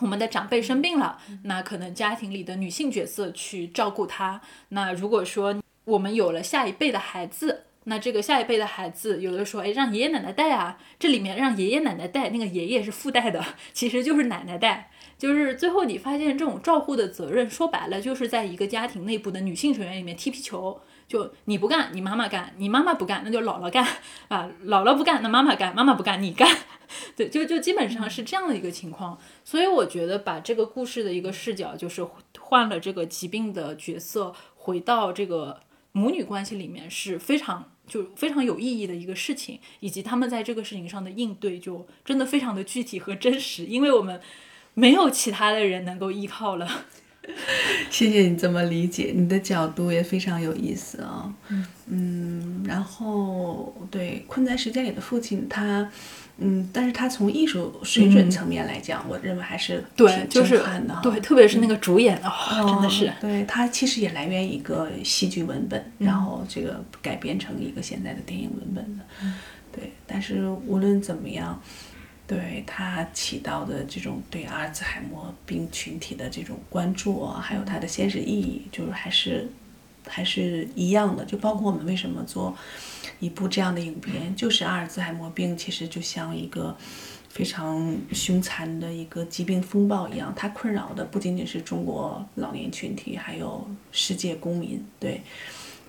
[0.00, 4.40] 我们的长辈生病了，那可能家庭里的女性角色去照顾他。
[4.68, 10.78] 那如果说，我们有了下一辈的孩子，那这个下一辈的孩子，有的说，哎，让爷爷奶奶带啊。
[10.98, 14.90] 这里面让爷爷奶奶带，那个爷爷是附带的， 其实就是奶奶带。
[15.16, 20.78] 就是最后你发现，这种照护的责任，说白了就是在一个家庭内部的女性成员里面踢皮球。
[21.08, 23.82] 就你不干，你妈妈干；你妈妈不干，那就姥姥干
[24.28, 24.50] 啊。
[24.66, 26.46] 姥姥不干，那妈妈干；妈妈不干，你干。
[27.16, 29.18] 对，就就基本上是这样的一个情况。
[29.42, 32.06] 所以我觉得把这个故事的一个视角，就是
[32.38, 35.60] 换了这个疾病的角色，回到这个。
[35.98, 44.20] 母女关系里面是非常就非常有意义的一个事情，以及他们在这个事情上的应对，就真的非常的具体和真实，因为我们
[44.74, 46.86] 没有其他的人能够依靠了。
[47.90, 51.34] 谢谢你这么理解，你的角度也非常有意思啊。
[51.86, 55.90] 嗯，然后对困在时间里的父亲，他。
[56.40, 62.32] 嗯，但是他从艺术水准层面来讲，我认为还是对，就是的对，特别是那个主演的，
[62.64, 63.12] 真的是。
[63.20, 69.04] 对他其实也来源于一个戏剧文本，然后这个改编成一个现在的电影文本的。
[69.72, 71.60] 对，但是无论怎么样，
[72.24, 79.50] 对他起到的这种对阿尔兹海默病群体的这种关注啊，还有它的现实意义，就是还是
[80.06, 81.24] 还是一样的。
[81.24, 82.56] 就包括我们为什么做。
[83.20, 86.76] 一部这样的影片，就是阿尔兹海默病，其实就像一个
[87.28, 94.84] 非常凶残的一个疾病风暴一样，它困扰的不仅仅是中国老年群体，还有世界公民。
[94.98, 95.20] 对，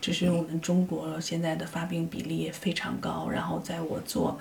[0.01, 3.27] 只是我们中国现在的发病比例也非常高。
[3.29, 4.37] 然后在我做。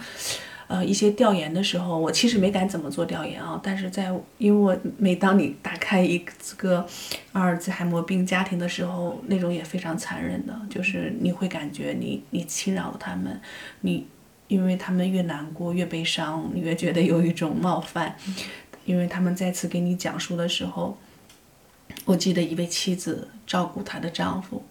[0.68, 3.59] 呃，一些调研的时候，我其实没敢怎么做调研啊。
[3.62, 6.22] 但是在，因为我每当你打开一
[6.59, 6.87] 个
[7.33, 13.40] 阿尔兹海默病家庭的时候，那种也非常残忍的，就是你会感觉你你侵扰了他们，
[13.81, 14.07] 你
[14.46, 18.14] 因为他们越难过越悲伤，你越觉得有一种冒犯，
[18.85, 20.98] 因为他们再次给你讲述的时候，
[22.04, 24.62] 我记得一位妻子照顾她的丈夫，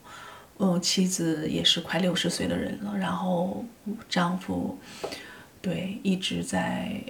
[0.59, 3.65] 嗯，妻子也是快六十岁的人了，然后
[4.07, 4.77] 丈夫。
[5.61, 7.01] 对，一直在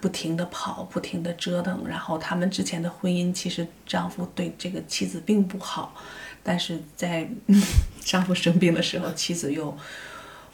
[0.00, 1.84] 不停的跑，不停的折腾。
[1.88, 5.96] 然后他们之前的婚姻，其实丈夫对这个妻子并不好，
[6.42, 7.28] 但是在
[8.00, 9.76] 丈夫生病的时候，妻子又，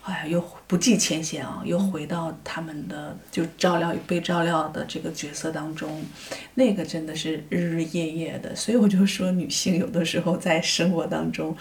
[0.05, 6.03] 哎呀，又不计前嫌啊，又回到他们的就照料与被照料的这个角色当中，
[6.55, 8.55] 那个真的是日日夜夜的。
[8.57, 11.55] 所以我就说，女性有的时候在生活当中，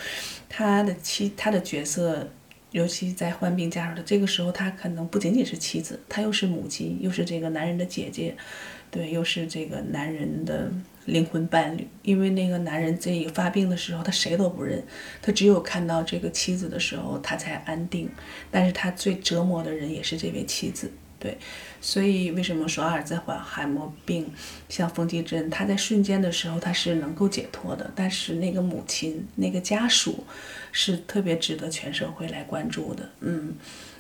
[0.48, 2.30] 她的妻，她的角色。
[2.72, 8.36] 尤其在患病家属的这个时候，他可能不仅仅是妻子，他又是母亲，又是这个男人的姐姐，
[8.92, 10.72] 对，又是这个男人的
[11.06, 11.88] 灵魂伴侣。
[12.04, 14.84] 因为那个男人这一发病的时候，他谁都不认，
[15.22, 18.08] 他只有看到这个妻子的时候，他才安定。
[18.52, 21.38] 但是他最折磨的人也是这位妻子，对。
[21.82, 24.32] 所以为什么说阿尔兹海默病
[24.68, 30.24] 像冯继珍，他在瞬间的时候他是能够解脱的，但是那个母亲，那个家属。
[30.72, 33.56] 是特别值得全社会来关注的，嗯，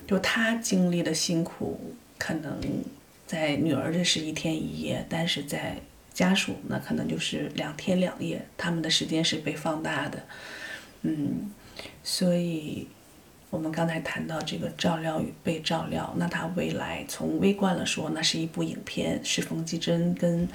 [0.05, 2.61] 就他经历的辛苦，可能
[3.25, 5.77] 在女儿这是一天一夜，但是在
[6.13, 10.23] 家属那可能就是两天两夜，他们的时间是被放大的，
[11.01, 11.49] 嗯，
[12.03, 12.87] 所以
[13.49, 20.47] 我们刚才谈到这个照料与被照料，那他未来从微观了说，那是一部影片，是冯继珍跟。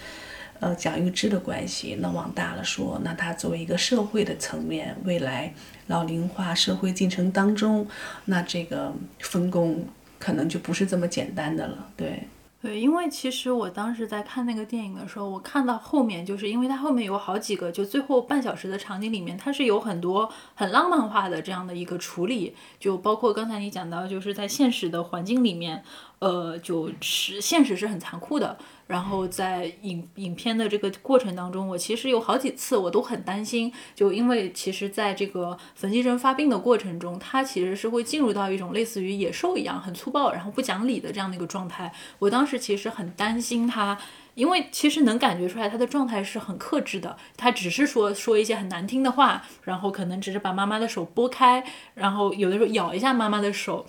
[0.61, 5.53] 呃，蒋玉芝的关系，那往大了说，那他作为一个社会的层面，未来
[5.89, 7.87] 老龄化社会进程当中，
[8.27, 9.85] 那这个分工
[10.19, 12.23] 可能就不是这么简单的了，对。
[12.65, 25.85] 对，因为其实我当时在看那个电影的时候，我看到后面，就是因为它后面有好几个，就最后半小时的场景里面，它是有很多很浪漫化的这样的一个处理，就包括刚才你讲到，就是在现实的环境里面，
[26.19, 28.57] 呃，就是现实是很残酷的。
[28.87, 41.91] 然后在影影片的这个过程当中，我其实有好几次我都很担心，就因为其实在这个冯继珍发病的过程中，他其实是会进入到一种类似于野兽一样很粗暴，然后不讲理的这样的一个状态。
[42.19, 43.97] 我当时其实很担心他，
[44.35, 53.87] 因为其实能感觉出来他的状态是很克制的，他只是说说一些很难听的话，然后可能只是把妈妈的手拨开，然后有的时候咬一下妈妈的手，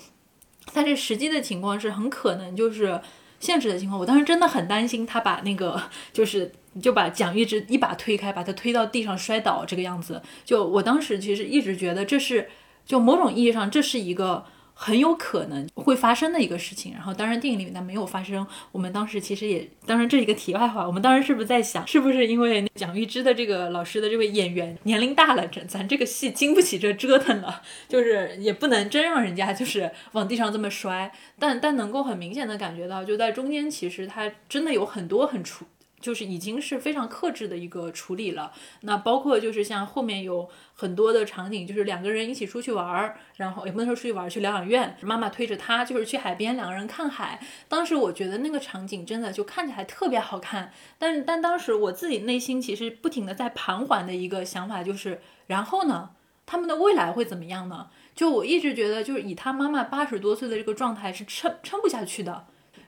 [0.74, 3.00] 但是实际的情况是很可能就是。
[3.38, 5.80] 现实的情况，我当时真的很担心他把那个
[6.14, 6.52] 就是
[6.82, 10.20] 就把蒋玉芝一把推开，把他推到地上摔倒这个样子。
[10.46, 12.50] 就我当时其实一直觉得这是
[12.86, 14.46] 就某种意义上这是一个。
[14.78, 18.46] 很有可能会发生的一个事情，然后当然电影里面它没有发生。
[18.74, 20.86] 我们当时其实也，当然这一个题外话。
[20.86, 31.12] 我们当时是不是在想，是不是因为蒋玉芝的这个老师的这位演员年龄大了，咱咱这个戏经不起这折腾了，就是也不能真让人家就是往地上这么摔。
[31.40, 35.66] 但但能够很明显的感觉到，就在中间其实他真的有很多很出。
[36.06, 38.52] 就是已经是非常克制的一个处理了。
[38.82, 47.42] 那包括就是像后面有很多的场景，就是两个人一起出去玩儿，然后也不能说出去玩儿，去疗养院，妈妈推着他就是去海边，两个人看海。
[47.68, 50.72] 当时我觉得那个场景真的就看起来特别好看。
[51.00, 56.12] 但但当时我自己内心其实不停的在盘桓的一个想法就是，然后呢，
[56.46, 57.88] 他们的未来会怎么样呢？
[58.14, 62.46] 就我一直觉得，就是以他妈妈八十多岁的这个状态是撑撑不下去的。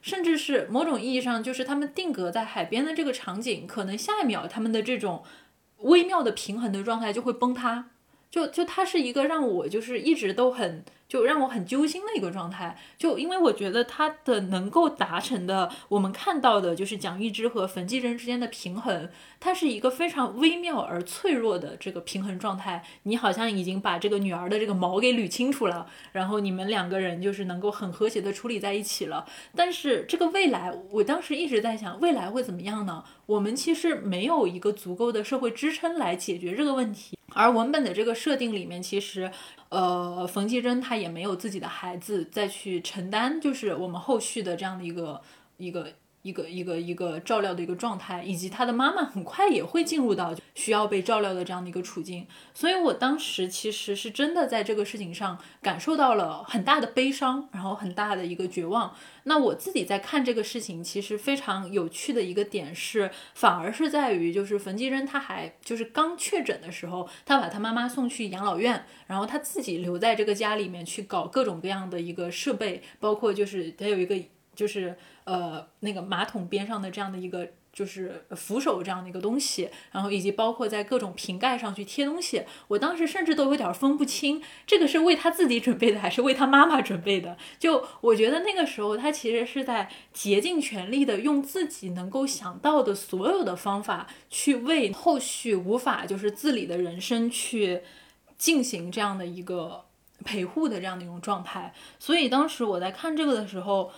[0.08, 5.22] 甚至是某种意义上，就是他们定格在海边的这个场景，可能下一秒他们的这种
[5.80, 7.90] 微妙的平衡的状态就会崩塌。
[8.30, 10.84] 就就它是一个让我就是一直都很。
[11.08, 19.08] 就让我很揪心的一个状态，就因为我觉得他的能够达成的，我们看到的就是蒋玉芝和冯继珍之间的平衡，
[19.40, 22.84] 它是一个非常微妙而脆弱的这个平衡状态。
[23.04, 29.26] 你好像已经把这个女儿的这个毛给捋清楚了，然后你们两个人就是能够很和谐的处理在一起了。
[29.56, 33.02] 但是这个未来，我当时一直在想，未来会怎么样呢？
[33.28, 39.32] 我们其实没有一个足够的社会支撑来解决这个问题，而文本的这个设定里面，其实。
[39.70, 45.22] 呃，冯继珍她也没有自己的孩子再去承担，就是我们后续的这样的一个
[45.58, 45.92] 一个。
[46.28, 58.94] 一个一个一个照料的一个状态，以及他的妈妈很快也会进入到需要被照料的这样的一个处境，所以我当时其实是真的在这个事情上感受到了很大的悲伤，然后很大的一个绝望。
[59.24, 74.18] 那我自己在看这个事情，其实非常有趣的一个点是，反而是在于就是冯继珍他还就是刚确诊的时候，他把他妈妈送去养老院，然后他自己留在这个家里面去搞各种各样的一个设备，包括就是他有一个
[74.58, 74.98] 就是。
[75.28, 87.38] 呃，那个马桶边上的这样的一个就是扶手这样的一个东西，然后以及包括在各种瓶盖上去贴东西，我当时甚至都有点分不清，这个是为他自己准备的还是为他妈妈准备的。
[87.60, 97.82] 就我觉得那个时候他其实是在竭尽全力的用自己能够想到的所有的方法去为后续无法就是自理的人生去
[98.38, 99.84] 进行这样的一个
[100.24, 101.74] 陪护的这样的一种状态。
[102.00, 103.92] 所以当时我在看这个的时候，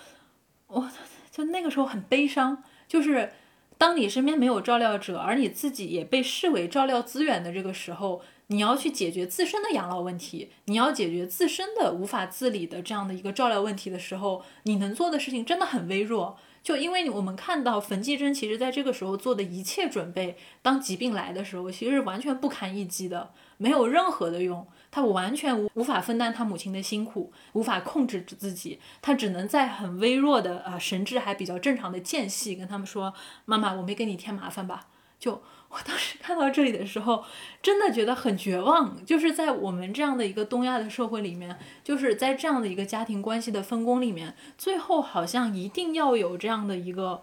[0.69, 0.89] 我。
[1.31, 3.31] 就那个时候很悲伤，就是
[3.77, 16.37] 当你身边没有照料者，而你自己也被视为照料资源的这个时候，你要去解决自身的养老问题，你要解决自身的无法自理的这样的一个照料问题的时候，你能做的事情真的很微弱。
[16.61, 24.67] 就因为我们看到冯继珍其实在这个时候做的一切准备，当疾病来的时候，其实是完全不堪一击的，没有任何的用。
[24.91, 33.13] 他完全无无法分担他母亲的辛苦，无法控制自己，他只能在很微弱的啊神志还比较正常的间隙跟他们说
[33.45, 34.87] ：“妈妈，我没给你添麻烦吧？”
[35.19, 37.25] 就我当时看到这里的时候，
[37.61, 39.05] 真的觉得很绝望。
[39.05, 47.21] 就是在我们这样的一个东亚的社会里面，就是在这样的一个家庭关系的分工里面，最后好像一定要有这样的一个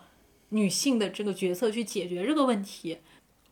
[0.50, 2.98] 女性的这个角色去解决这个问题。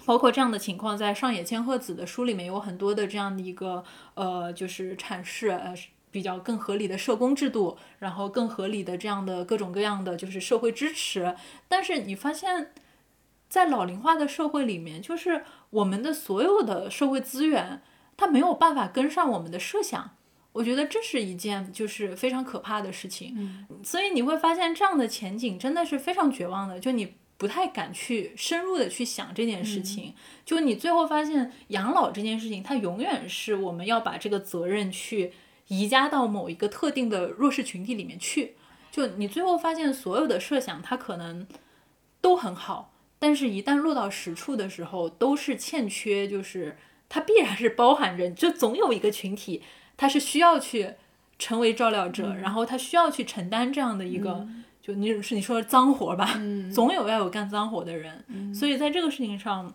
[0.07, 3.83] 包括这样的情况，在上野千鹤子的书里面有很多的这样的一个
[4.15, 5.75] 呃，就是阐释呃
[6.11, 11.35] 比较更合理的社工制度，然后更合理的这样的各种各样的就是社会支持。
[11.69, 12.73] 但是你发现，
[13.49, 17.83] 在老龄化的社会里面，就是我们的所有的社会资源，
[18.17, 20.11] 它没有办法跟上我们的设想。
[20.53, 23.35] 我觉得这是一件就是非常可怕的事情。
[23.37, 26.79] 嗯，所以你会发现这样的前景真的是非常绝望的。
[26.79, 27.15] 就你。
[27.37, 30.15] 不太敢去深入的去想这件事情，
[30.45, 35.33] 就你最后发现养老这件事情，它永远是我们要把这个责任去
[35.69, 38.55] 移加到某一个特定的弱势群体里面去。
[38.91, 41.47] 就你最后发现所有的设想，它可能
[42.21, 46.77] 都很好，但是一旦落到实处的时候，都是欠缺，就是
[47.09, 49.63] 它必然是包含着，就总有一个群体，
[49.97, 50.95] 它是需要去
[51.37, 54.47] 成为照料者，然后他需要去承担这样的一个，
[54.85, 56.39] 就你是你说脏活吧，
[56.75, 58.23] 总有要有干脏活的人，
[58.55, 59.73] 所以在这个事情上，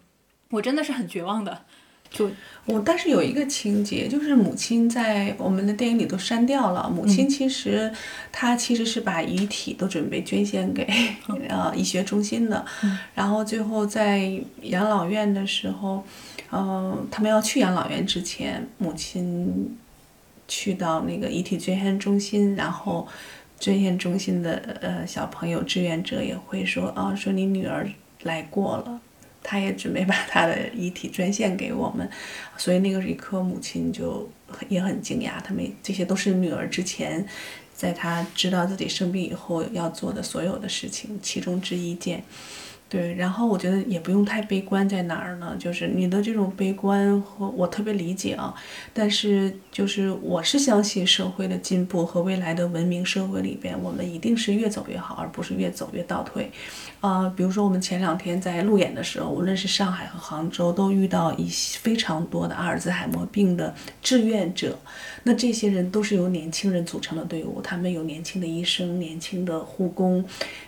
[0.51, 1.65] 我真的是很绝望的。
[2.11, 2.29] 就
[2.65, 6.87] 我，但是有一个情节，就是母亲在我们的电影里都删掉了。
[6.87, 7.91] 母亲其实
[8.31, 10.87] 她其实是把遗体都准备捐献给
[11.49, 12.63] 呃医学中心的，
[13.15, 14.31] 然后最后在
[14.61, 16.03] 养老院的时候，
[16.51, 19.77] 嗯，他们要去养老院之前，母亲
[20.47, 23.07] 去到那个遗体捐献中心，然后
[23.59, 27.87] 捐献中心的呃小朋友志愿者也会说啊，说你女儿
[28.23, 29.01] 来过了。
[29.41, 32.07] 她也准备把她的遗体捐献给我们，
[32.57, 34.29] 所以那个一刻，母亲就
[34.67, 35.41] 也很惊讶。
[35.41, 37.25] 他们这些都是女儿之前，
[37.73, 42.21] 在她知道自己生病以后要做的所有的事情，其中之一件。
[42.89, 45.55] 对，然后我觉得也不用太悲观，在哪儿呢？
[45.59, 48.51] 就是你的这种悲观和我特别理解啊，
[48.91, 56.51] 但是就是我是相信社会的进步和未来的文明社会里边，我们一定是越走越好，而不是越走越倒退。
[57.01, 64.77] 啊，比如说我们前两天在路演的时候，无论是上海和杭州，都遇到一些非常多的阿尔兹海默病的志愿者。
[65.23, 70.23] 那这些人都是由年轻人组成的队伍，他们有年轻的医生、年轻的护工、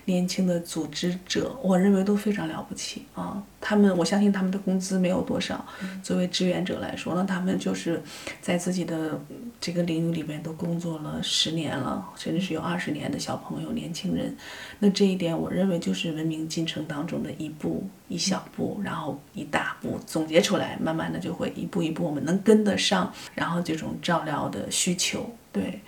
[0.05, 3.43] 年轻的组织者，我认为都非常了不起啊。
[3.62, 5.64] 他们，我相信他们的工资没有多少。
[6.01, 8.01] 作为志愿者来说，那他们就是
[8.41, 9.22] 在自己的
[9.59, 14.36] 这个领域里面都工作了十年了，甚至是有二十年的小朋友、年轻人。
[14.80, 25.80] 那这一点，我认为就是文明进程当中的一步一小步，然后一大步，总结出来，慢慢的就会一步一步，我们能跟得上，然后这种照料的需求，对。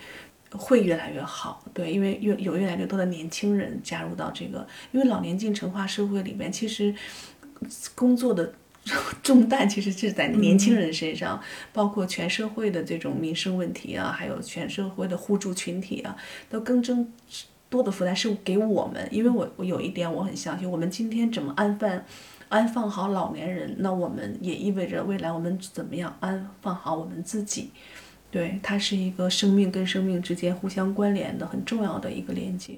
[0.56, 6.94] 会越来越好，对，因为越有越来越多的年轻人加入到这个，因为老年进城化社会里边，其实
[7.94, 8.52] 工作的
[9.22, 11.40] 重担其实是在年轻人身上，
[11.72, 16.16] 包括全社会的这种民生问题啊，还有全社会的互助群体啊，
[16.50, 17.10] 都更增
[17.70, 22.02] 多的负担是给我们，因为我我有一点我很相信，我们今天怎么安放
[22.48, 27.70] 安放好老年人，那我们也意味着未来我们怎么样安放好我们自己。
[28.30, 32.74] 对，它是一个生命跟生命之间互相关联的很重要的一个连接。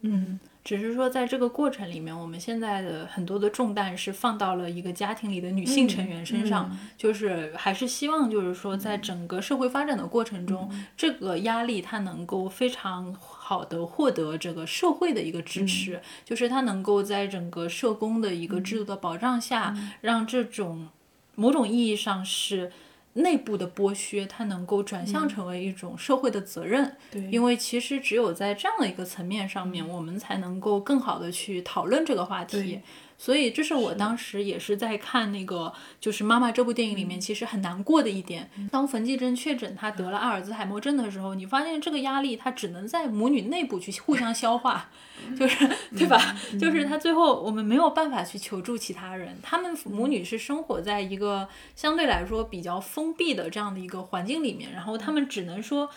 [0.00, 20.88] 嗯，只是说在这个过程里面，我们现在的很多的重担是放到了一个家庭里的女性成员身上，就是还是希望就是说，在整个社会发展的过程中，这个压力它能够非常好的获得这个社会的一个支持，就是它能够在整个社工的一个制度的保障下，让这种
[21.34, 22.70] 某种意义上是。
[23.14, 26.96] 内部的剥削，它能够转向成为一种社会的责任。
[27.10, 32.80] 对，因为其实只有在这样的一个层面上面，我们才能够更好的去讨论这个话题。
[33.22, 38.50] 所以，这是我当时也是在看那个，就是《妈妈》这部电影里面，其实很难过的一点。
[38.68, 44.90] 当冯继珍确诊她得了阿尔兹海默症的时候，你发现这个压力，她只能在母女内部去互相消化，
[45.38, 46.34] 就是对吧？
[46.60, 55.88] 就是她最后我们没有办法去求助其他人，他们母女是生活在一个相对来说比较封闭的这样的一个环境里面，然后他们只能说。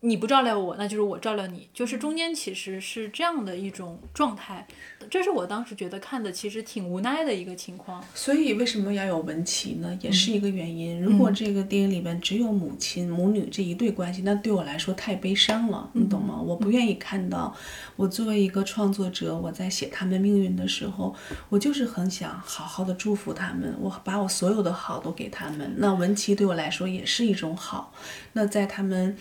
[0.00, 4.66] 你不照料我，那就是我照料你，就是中间其实是这样的一种状态，
[5.10, 8.04] 这是我当时觉得看的其实挺无奈的一个情况。
[8.14, 9.98] 所以为什么要有文琪呢？
[10.02, 11.00] 也是一个原因。
[11.00, 16.40] 如果这个电影里边只有母亲母女这一对关系，那对我来说太悲伤了，你懂吗？
[16.40, 17.56] 我不愿意看到。
[17.96, 21.14] 我作为一个创作者，我在写他们命运的时候，
[21.48, 25.74] 我就是很想好好的祝福他们，我把我所有的好都给他们。
[25.78, 27.94] 那文琪对我来说也是一种好。
[28.34, 29.16] 那在他们。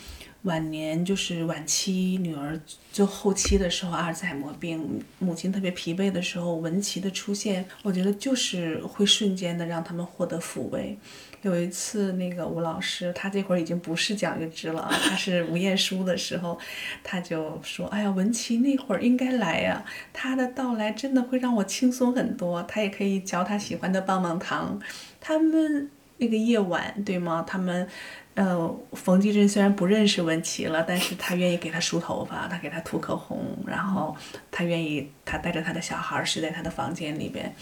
[0.45, 2.59] 晚年就是晚期，女儿
[2.91, 10.97] 就后期的时候，阿尔兹海默病，母亲特别疲惫的时候，文琪的出现，我觉得就是会瞬间的让他们获得抚慰。
[11.41, 16.57] 有一次，那个吴老师，他这会儿已经不是蒋玉芝了，他是吴彦姝的时候，
[17.03, 24.79] 他就说：“哎呀，文琪那会儿应该来呀，他的到来真的会让我轻松很多，他也可以嚼他喜欢的棒棒糖。”
[25.21, 27.43] 他们那个夜晚，对吗？
[27.47, 27.87] 他们。
[28.35, 34.13] 呃，冯继珍虽然不认识文琪了，但是他愿意给他梳头发，他给他涂口红，然后
[34.51, 37.55] 他愿意他带着他的小孩睡在他的房间里边，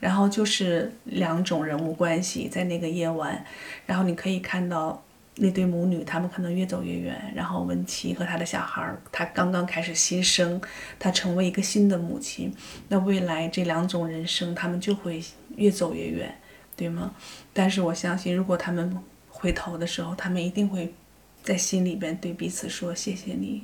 [0.00, 3.44] 然后就是两种人物关系在那个夜晚，
[3.86, 5.00] 然后你可以看到
[5.36, 10.60] 那对母女，他们可能越走越远，然后文琪和他的小孩，他刚刚开始新生，
[10.98, 12.52] 他成为一个新的母亲，
[12.88, 15.22] 那未来这两种人生，他们就会
[15.54, 16.36] 越走越远，
[16.76, 17.14] 对吗？
[17.52, 18.96] 但是我相信，如果他们。
[19.38, 20.94] 回头的时候，他们一定会
[21.42, 23.62] 在心里边对彼此说：“谢谢你，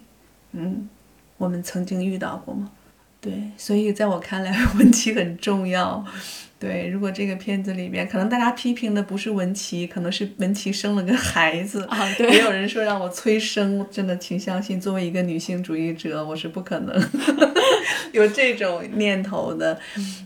[0.51, 0.87] 嗯，
[1.39, 2.71] 我们曾经遇到过吗？
[3.23, 6.05] 对，所以在我看来， 问题很重要。
[6.63, 12.15] 对，如果这个片子里面，可能大家批评的不是文琪，可能是文琪生了个孩子啊。
[12.15, 14.81] 对，也有人说让我催生，真的请相信。
[14.81, 16.97] 作为一个女性主义者，我是不可能
[18.15, 19.77] 有这种念头的。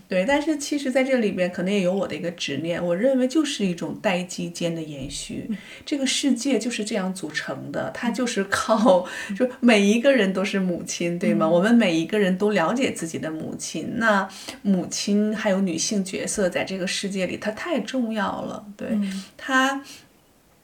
[0.07, 2.85] 对，但是其实在这里边，可能也有我的一个执念。
[2.85, 5.49] 我认为就是一种代际间的延续。
[5.87, 9.03] 这个世界就是这样组成的，它就是靠，
[9.35, 11.49] 就每一个人都是母亲，对吗？
[11.49, 13.93] 我们每一个人都了解自己的母亲。
[13.95, 14.29] 那
[14.61, 16.26] 母亲还有女性角。
[16.27, 18.65] 色在这个世界里，它太重要了。
[18.75, 18.89] 对
[19.37, 19.81] 他，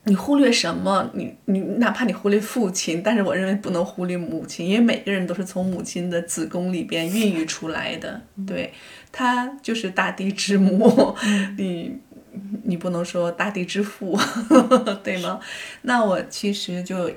[0.03, 1.09] 你忽略什么？
[1.13, 8.21] 你你哪怕你忽略父亲，但是我认为不能忽略母亲，因为每个人都是从母亲的子宫里边孕育出来的。
[8.45, 8.73] 对，
[9.11, 11.15] 他就是大地之母。
[11.57, 11.97] 你
[12.63, 14.19] 你不能说大地之父，
[15.03, 15.39] 对吗？
[15.83, 17.09] 那我其实就。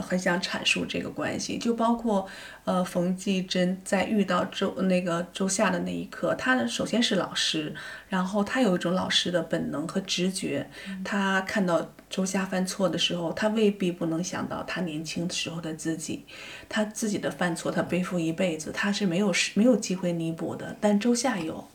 [0.00, 2.26] 很想阐述这个关系，就包括，
[2.64, 7.74] 呃，冯继珍在遇到周那个周夏的那一刻，他首先是老师，
[8.08, 10.68] 然后他有一种老师的本能和直觉，
[11.04, 16.24] 他看到周夏犯错的时候，他未必不能想到他年轻时候的自己，
[16.68, 21.68] 他自己的犯错他背负一辈子，他是没有没有机会弥补的，但周夏有，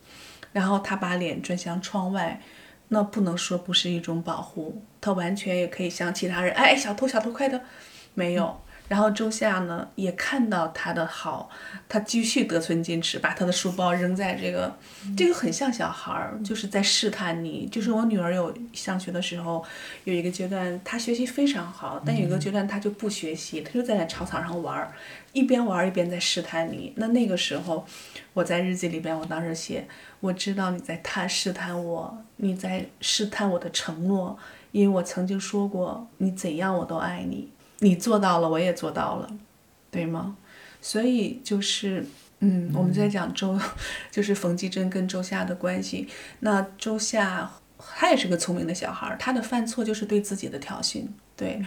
[0.52, 2.42] 然后他把脸转向窗外，
[2.90, 7.62] 那不能说不是一种保护，他完全也可以像其他人，哎，小偷小偷快的。
[8.16, 11.50] 没有，然后周夏呢也看到他的好，
[11.88, 14.76] 他继续得寸进尺，把他的书包扔在这个，
[15.16, 17.68] 这个很像小孩儿，就是在试探你。
[17.72, 19.64] 就是我女儿有上学的时候，
[20.06, 24.94] 有一个阶段她学习非常好，但有一个阶段她就不学习，她就在那操场上玩儿，
[25.34, 26.94] 一边玩儿一边在试探你。
[26.96, 27.86] 那那个时候，
[28.34, 29.88] 我在日记里边，我当时写，
[30.20, 34.38] 我知道你在探试探我，你在试探我的承诺，
[34.72, 37.50] 因为我曾经说过，你怎样我都爱你。
[37.80, 39.30] 你做到了，我也做到了，
[39.92, 40.38] 对吗？
[40.82, 42.06] 所以就是，
[42.40, 43.60] 嗯，我们在讲周，
[44.10, 46.08] 就是冯继珍跟周夏的关系。
[46.40, 51.04] 那周夏他也是个聪明的小孩儿，他的犯错就是对自己的挑衅，
[51.36, 51.62] 对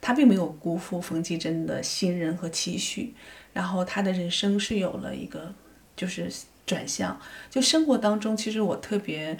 [0.00, 3.14] 他并没有辜负冯继珍的信任和期许。
[3.52, 5.54] 然后他的人生是有了一个
[5.96, 6.30] 就是
[6.66, 7.18] 转向。
[7.48, 9.38] 就生活当中，其实我特别。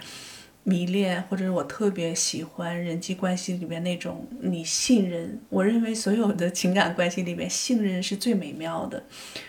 [0.69, 5.39] 迷恋，或者是我特别喜欢人际关系里面那种你信任。
[5.49, 9.01] 我认为所有的情感关系里面，信任是最美妙的。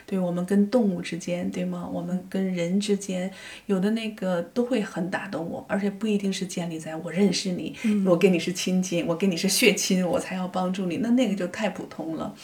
[0.05, 1.89] 对我们跟动物之间，对吗？
[1.91, 3.31] 我们跟人之间，
[3.65, 10.97] 有的那个都会很打动我，而且不一定是建立在我认识你，我跟你是亲近，我跟你是血亲，我才要帮助你。
[10.97, 12.35] 那那个就太普通了。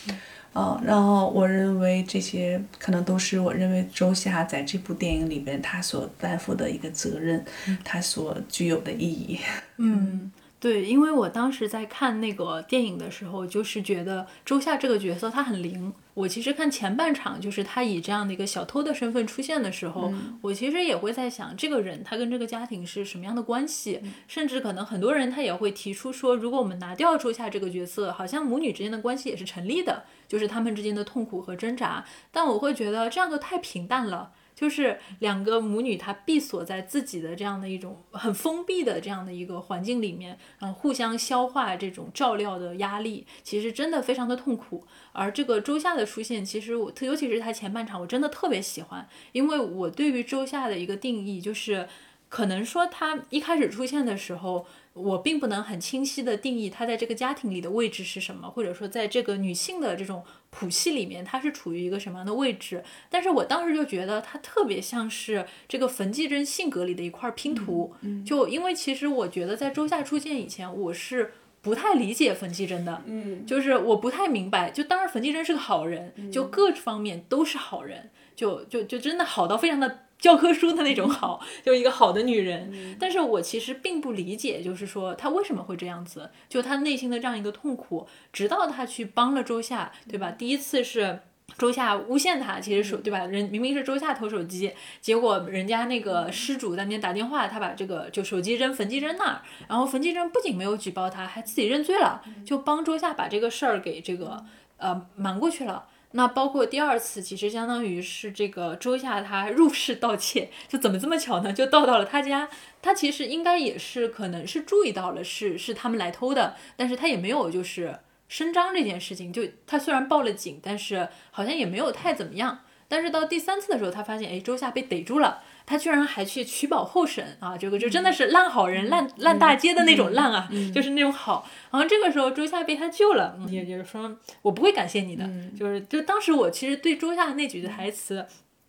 [0.53, 7.43] 啊，然后我认为这些可能都是我认为周夏在这部电影里边他所担负的一个责任，
[7.83, 9.39] 他所具有的意义。
[9.77, 10.31] 嗯，
[10.63, 15.91] 对，因为我当时在看那个电影的时候，就是觉得周夏这个角色他很灵。
[16.13, 23.99] 我其实看前半场，就是他以这样的一个小偷的身份出现的时候，我其实也会在想，这个人他跟这个家庭是什么样的关系？
[24.25, 30.03] 甚至可能很多人他也会提出说，如果我们拿掉周夏这个角色，好像母女之间的关系也是成立的。
[30.29, 34.31] 就是他们之间的痛苦和挣扎，但我会觉得这样就太平淡了。
[34.55, 44.85] 就是两个母女，她闭锁在自己的这样的一种很封闭的这样的一个环境里面，嗯，互相消化这种照料的压力，其实真的非常的痛苦。
[45.11, 51.87] 而这个周夏的出现，其实我特尤其是她前半场，我真的特别喜欢，因为我对于周夏的一个定义就是，
[52.29, 54.65] 可能说她一开始出现的时候。
[54.95, 60.23] 我并不能很清晰的定义她在这个家庭里的位置是什么，或者说在这个女性的这种
[60.53, 62.83] 谱系里面，它是处于一个什么样的位置。
[63.09, 67.93] 但是我当时就觉得它特别像是这个冯继珍性格里的一块拼图。
[68.23, 73.01] 就因为其实我觉得在周夏出现以前，我是不太理解冯继珍的。
[73.05, 74.69] 嗯，就是我不太明白。
[74.69, 80.02] 就当然冯继珍是个好人，就各方面都是好人，就就就真的好到非常的。
[80.23, 82.95] 教科书的那种好，就一个好的女人。
[82.97, 88.07] 但是我其实并不理解，就是说她为什么会这样子，就她内心的这样一个痛苦。
[88.31, 90.31] 直到她去帮了周夏，对吧？
[90.31, 91.19] 第一次是
[91.57, 93.25] 周夏诬陷她，其实手对吧？
[93.25, 94.71] 人明明是周夏偷手机，
[95.01, 104.45] 结果人家那个失主在那边打电话，他把这个就手机扔冯继珍那儿，然后冯继珍不仅没有举报他，还自己认罪了，就帮周夏把这个事儿给这个
[104.77, 105.87] 呃瞒过去了。
[106.15, 111.51] 那包括第二次，其实相当于是这个周夏他入室盗窃，就怎么这么巧呢？
[111.51, 112.47] 就盗到了他家。
[112.81, 117.97] 他其实应该也是可能是注意到了是是他们来偷的，但是他也没有就是
[118.27, 119.33] 声张这件事情。
[119.33, 122.59] 就他虽然报了警，但是好像也没有太怎么样。
[122.87, 127.57] 但是到第三次的时候，他发现哎周夏被逮住了，他居然还去取保候审啊！
[127.57, 131.47] 这个就真的是烂好人、烂烂大街的那种烂啊，就是那种好。
[131.71, 138.25] 然后这个时候周夏被他救了，也就是说我不会感谢你的，就是就当时我其实对周夏那几句台词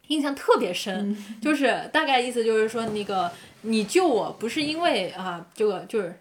[0.09, 3.31] 印象特别深，就是大概意思就是说那个
[3.63, 6.19] 你救我不是因为啊这个就是。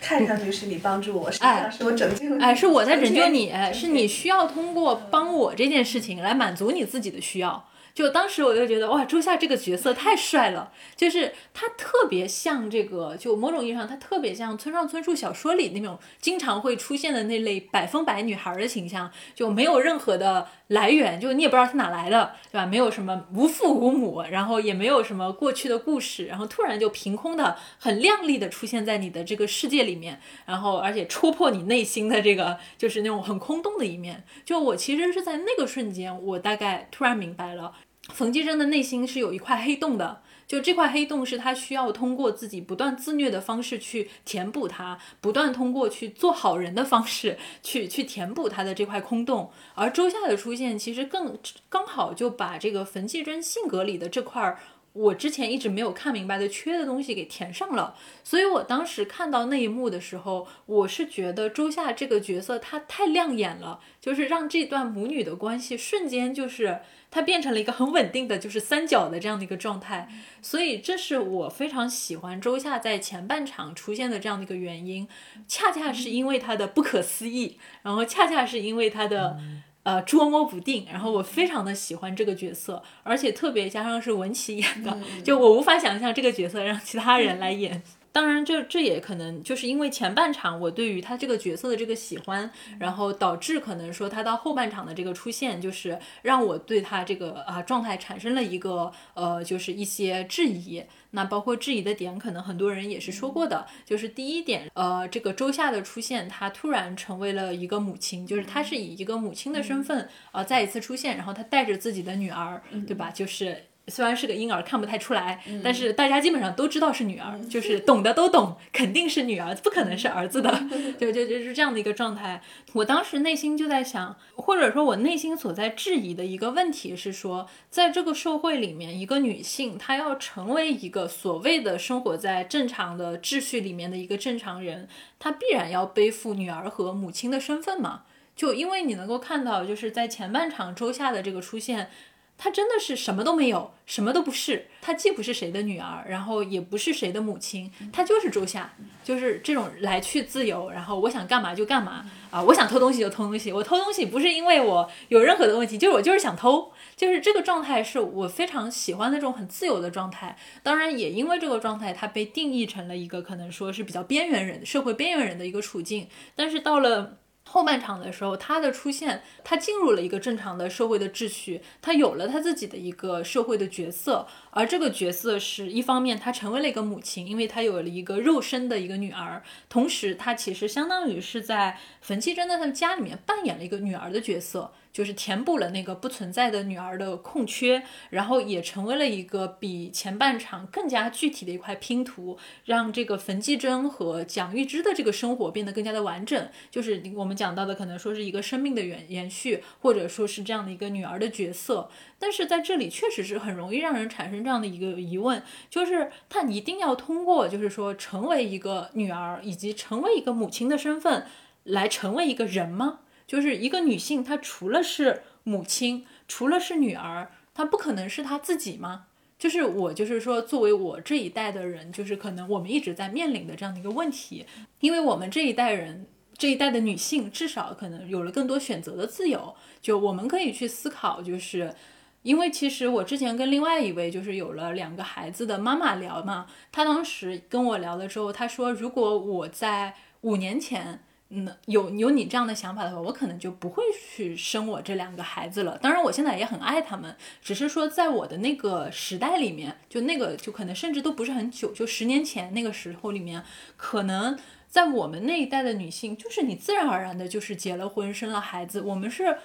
[0.00, 7.68] 看上去是你帮助我，哎，是我拯救你，哎，是我在拯救你，哎，是你需要通过帮我这件事情来满足你自己的需要。
[7.94, 22.66] 就当时我就觉得哇，周夏这个角色太帅了，就是他特别像这个，就某种意义上他特别像村上春树小说里那种经常会出现的那类百分百女孩的形象，就没有任何的来源，就你也不知道他哪来的，对吧？
[22.66, 34.24] 没有什么无父无母，然后也没有什么过去的故事，然后突然就凭空的很亮丽的出现在你的这个世界里面，然后而且戳破你内心的这个就是那种很空洞的一面。
[34.44, 37.72] 就我其实是在那个瞬间，我大概突然明白了。
[38.12, 49.50] 冯继珍的内心是有一块黑洞的，就这块黑洞是他需要通过自己不断自虐的方式去填补它，不断通过去做好人的方式去去填补他的这块空洞。
[49.74, 51.38] 而周夏的出现，其实更
[51.70, 54.56] 刚好就把这个冯继珍性格里的这块
[54.94, 57.94] 我之前一直没有看明白的缺的东西给填上了。
[58.24, 66.80] 所以我当时看到那一幕的时候，我是觉得周夏这个角色她太亮眼了，就是让这段母女的关系瞬间就是。
[67.10, 70.08] 她变成了一个很稳定的，就是三角的这样的一个状态，
[70.42, 75.06] 所以这是我非常喜欢周夏在前半场出现的这样的一个原因，
[75.46, 79.38] 恰恰是因为她的不可思议，然后恰恰是因为她的
[79.84, 87.82] 呃捉摸不定，然后我非常的喜欢这个角色，而且特别加上是文琪演的，就我无法想象这个角色让其他人来演。
[88.14, 100.84] 当然，这这也可能就是因为前半场我对于他这个角色的这个喜欢，然后导致可能说他到后半场的这个出现，就是让我对他这个啊状态产生了一个呃，就是一些质疑。
[101.14, 113.10] 那包括质疑的点，可能很多人也是说过的，就是第一点，呃，这个周夏的出现，她突然成为了一个母亲，就是她是以一个母亲的身份呃再一次出现，然后她带着自己的女儿，对吧？
[113.10, 113.64] 就是。
[113.88, 120.50] 虽然是个婴儿，看不太出来，但是大家基本上都知道是女儿，就是懂的都懂， 肯定是女儿，不可能是儿子的，
[120.98, 122.40] 就就就是这样的一个状态。
[122.72, 138.04] 我当时内心就在想，或者说我内心所在质疑的一个问题是说，在这个社会里面，一个女性她要成为一个所谓的生活在正常的秩序里面的一个正常人，她必然要背负女儿和母亲的身份嘛？
[138.34, 141.90] 就因为你能够看到，就是在前半场周夏的这个出现。
[142.36, 144.66] 她真的是什么都没有，什么都不是。
[144.82, 152.42] 她既不是谁的女儿，然后也不是谁的母亲，她就是周夏，就是这种来去自由，然后我想干嘛就干嘛啊！
[152.42, 160.36] 我想偷东西就偷东西，我偷东西不是因为我有任何的问题，就是我就是想偷，就是这个状态是我非常喜欢的这种很自由的状态。
[160.62, 166.08] 当然，也因为这个状态，它被定义成了一个可能说是比较边缘人、社会边缘人的一个处境。
[166.34, 167.18] 但是到了。
[167.54, 184.72] 后半场的时候，他的出现，他进入了一个正常的社会的秩序，他有了他自己的一个社会的角色，而这个角色是一方面，他成为了一个母亲，因为他有了一个肉身的一个女儿，同时他其实相当于是在冯继珍的他们家里面扮演了一个女儿的角色。
[184.94, 196.48] 就是填补了那个不存在的女儿的空缺，然后也成为了一个比前半场更加具体的一块拼图，让这个冯继珍和蒋玉芝的这个生活变得更加的完整。
[196.70, 201.90] 就是我们讲到的，可能说是一个生命的延延续，或者说是这样的一个女儿的角色。
[202.20, 211.26] 但是在这里确实是很容易让人产生这样的一个疑问，就是她一定要通过，就是说成为一个女儿以及成为一个母亲的身份，
[211.64, 213.00] 来成为一个人吗？
[213.26, 219.06] 就是一个女性，她除了是母亲，除了是女儿，她不可能是她自己吗？
[219.36, 224.46] 就是我，就是说，作为我这一代的人，就是可能我们一直在面临的这样的一个问题，
[224.80, 226.06] 因为我们这一代人，
[226.38, 231.74] 这一代的女性，至少可能有了更多选择的自由，就我们可以去思考，就是
[232.22, 241.00] 因为其实我之前跟另外一位就是有了两个孩子的妈妈聊嘛，她当时跟我聊了之后，她说，如果我在五年前。
[241.30, 245.76] 嗯，有有你这样的想法的话，我可能就不会去生我这两个孩子了。
[245.78, 253.42] 当然，我现在也很爱他们，只是说在我的那个时代里面，就那个就可能甚至都不是很久，就十年前那个时候里面，
[253.76, 258.82] 可能在我们那一代的女性，就是你自然而然的就是结了婚，生了孩子。
[258.82, 259.38] 我们是，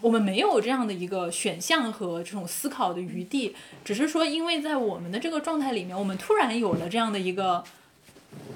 [0.00, 3.54] 我们没有这样的一个选项和这种思考的余地，
[3.84, 7.62] 只是说因为在我们的这个状态里面，我们突然有了这样的一个。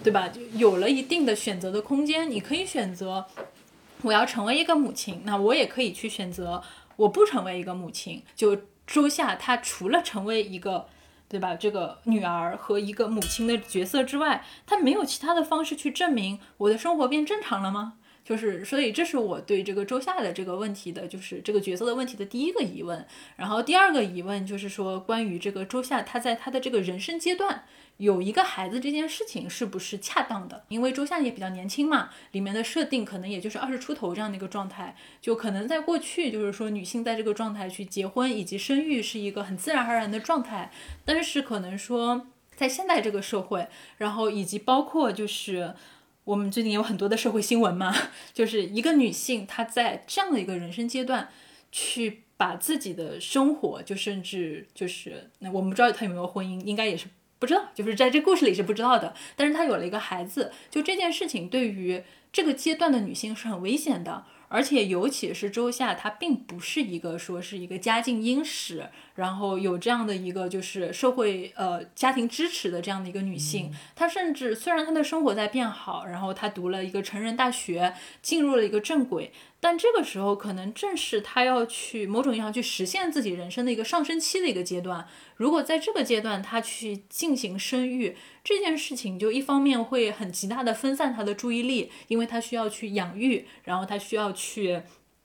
[0.03, 0.29] 对吧？
[0.29, 3.27] 就有了一定的选择的空间，你可以选择
[4.03, 6.63] 我要成为一个母亲，那我也可以去选择
[6.97, 8.23] 我不成为一个母亲。
[8.35, 8.57] 就
[8.87, 10.89] 周夏，她除了成为一个。
[11.33, 11.55] 对吧？
[11.55, 17.95] 这个女儿和一个母亲的角色之外，她没有其他的方式去证明我的生活变正常了吗？
[18.23, 23.07] 就是，所以这是我对这个周夏的这个问题的，就是这个角色的问题的第一个疑问。
[23.37, 27.65] 然后第二个疑问就是说，关于这个周夏，她在她的这个人生阶段
[27.99, 30.65] 有一个孩子这件事情是不是恰当的？
[30.69, 40.71] 因为周夏也比较年轻嘛，里面的设定可能也就是二十出头这样的一个状态，就可能在过去就是说女性在这个状态去结婚以及生育是一个很自然而然的状态，
[41.05, 42.27] 但是可能说
[42.57, 43.69] 在现代这个社会，
[43.99, 45.75] 然后以及包括就是。
[46.25, 47.93] 我们最近有很多的社会新闻嘛，
[48.33, 51.29] 就是一个女性她在这样的一个人生阶段，
[51.73, 57.09] 去把自己的生活，就甚至就是那我们不知道她有没有婚姻，应该也是
[57.43, 59.15] 不知道，就是在这故事里是不知道的。
[59.35, 64.25] 但是她有了一个孩子，就这件事情对于这个阶段的女性是很危险的。
[64.47, 73.73] 而且，尤其是周夏，她并不是一个说是一个家境殷实，然后有这样的一个就是社会呃家庭支持的这样的一个女性。
[73.95, 79.33] 她甚至虽然她的生活在变好，然后她读了一个成人大学，进入了一个正轨。
[79.61, 85.07] 但这个时候，可能正是她要去某种意义上去实现自己人生的一个上升期的一个阶段。
[85.37, 94.83] 如果在这个阶段她去进行生育这件事情，就一方面会很极大的分散她的注意力，因为她需要去养育，然后她需要去。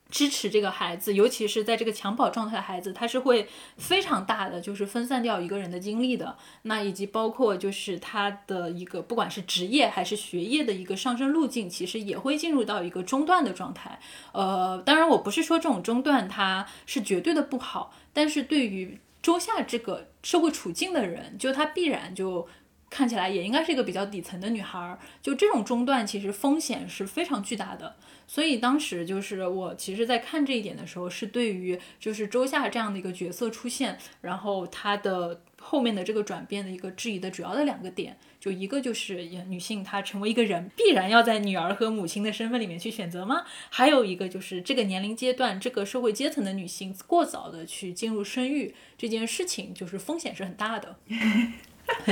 [0.09, 3.47] 支持这个孩子，尤其是在这个襁褓状态的孩子，他是会
[3.77, 6.37] 非常大的，就是分散掉一个人的精力的。
[6.63, 13.99] 那以及包括就是他的一个不管是职业还是学业的一个上升路径，其实也会进入到一个中断的状态。
[14.31, 22.47] 呃，当然我不是说这种中断它是绝对的不好，但是对于周夏这个社会处境的人，就他必然就。
[22.89, 27.95] 看起来也应该是一个比较底层的女孩儿，就这种中断其实风险是非常巨大的。
[28.29, 43.45] 所以当时就是我其实，在看这一点的时候，是对于就是周夏这样的一个角色出现，然后她的后面的这个转变的一个质疑的主要的两个点，就一个就是女性她成为一个人，必然要在女儿和母亲的身份里面去选择吗？
[43.69, 50.97] 还有一个就是这个年龄阶段，这个社会阶层的女性过早的去进入生育这件事情，就是风险是很大的。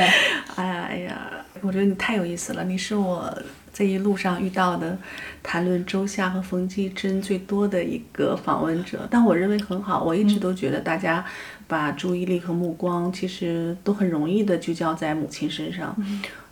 [0.56, 3.32] 哎呀哎呀，我觉得你太有意思了，你是我
[3.74, 4.98] 这一路上遇到的
[5.44, 10.04] 谈论周夏和冯继珍最多的一个访问者，但我认为很好。
[10.04, 11.24] 我一直都觉得大家
[11.68, 15.96] 把注意力和目光其实都很容易的聚焦在母亲身上，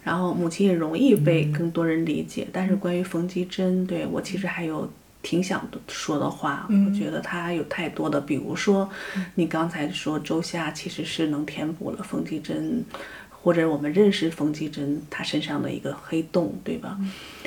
[0.03, 2.47] 然后母亲也容易被更多人理解。
[2.51, 4.91] 但是关于冯继珍，对我其实还有。
[5.23, 8.87] 挺想说的话，我觉得他有太多的，比如说，
[9.35, 12.83] 你刚才说周夏其实是能填补了冯继珍，
[13.31, 16.99] 或者我们认识冯继珍他身上的一个黑洞，对吧？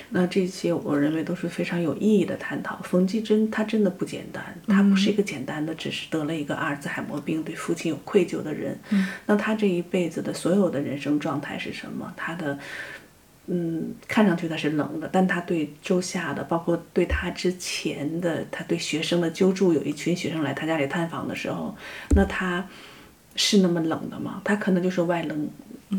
[0.09, 2.81] 那这些我认为都是非常有意义的探讨。
[2.83, 8.79] 冯继珍他真的不简单，他不是一个简单的只是得了一个阿尔兹海默病，对父亲有愧疚的人。
[9.27, 12.11] 那他这一辈子的所有的人生状态是什么？
[12.16, 12.59] 他的。
[13.49, 21.72] 嗯，看上去他是冷的，但他对周夏的，包括对他之前的，他对学生的救助，有一群学生来他家里探访的时候，
[22.16, 22.66] 那他
[23.36, 24.42] 是那么冷的吗？
[24.42, 25.49] 他可能就是外冷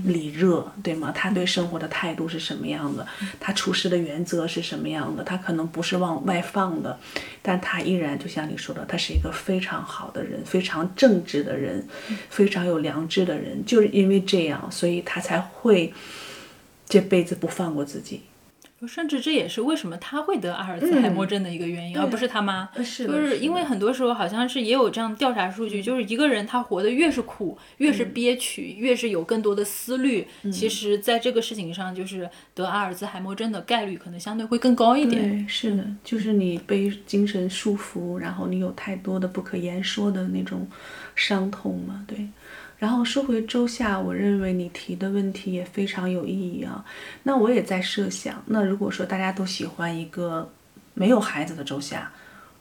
[0.03, 1.13] 里热，对吗？
[1.15, 3.07] 他对生活的态度是什么样的？
[3.39, 5.23] 他处事的原则是什么样的？
[5.23, 6.99] 他可能不是往外放的，
[7.41, 11.87] 但他依然就像你说的，他是一个非常好的人，非常正直的人，
[12.29, 13.63] 非常有良知的人。
[13.65, 15.93] 就是因为这样，所以他才会。
[16.88, 18.21] 这辈子不放过自己，
[18.88, 22.69] 甚至这也是为什么他会得阿尔兹海默症的一个原因，而不是他妈。
[22.83, 35.49] 是，就是因为很多时候好像是也有这样调查数据，就是一个人他活得越是苦，越是憋屈，越是有更多的思虑，其实在这个事情上，就是得阿尔兹海默症的概率可能相对会更高一点。
[35.49, 40.67] 是的，就是你被精神束缚，然后你有太多的不可言说的那种
[41.15, 42.27] 伤痛嘛，对。
[42.78, 46.86] 然后说回周夏，我认为你提的问题也非常有意义啊。
[47.23, 50.47] 那我也在设想，那如果说大家都喜欢一个
[50.93, 52.11] 没有孩子的周夏，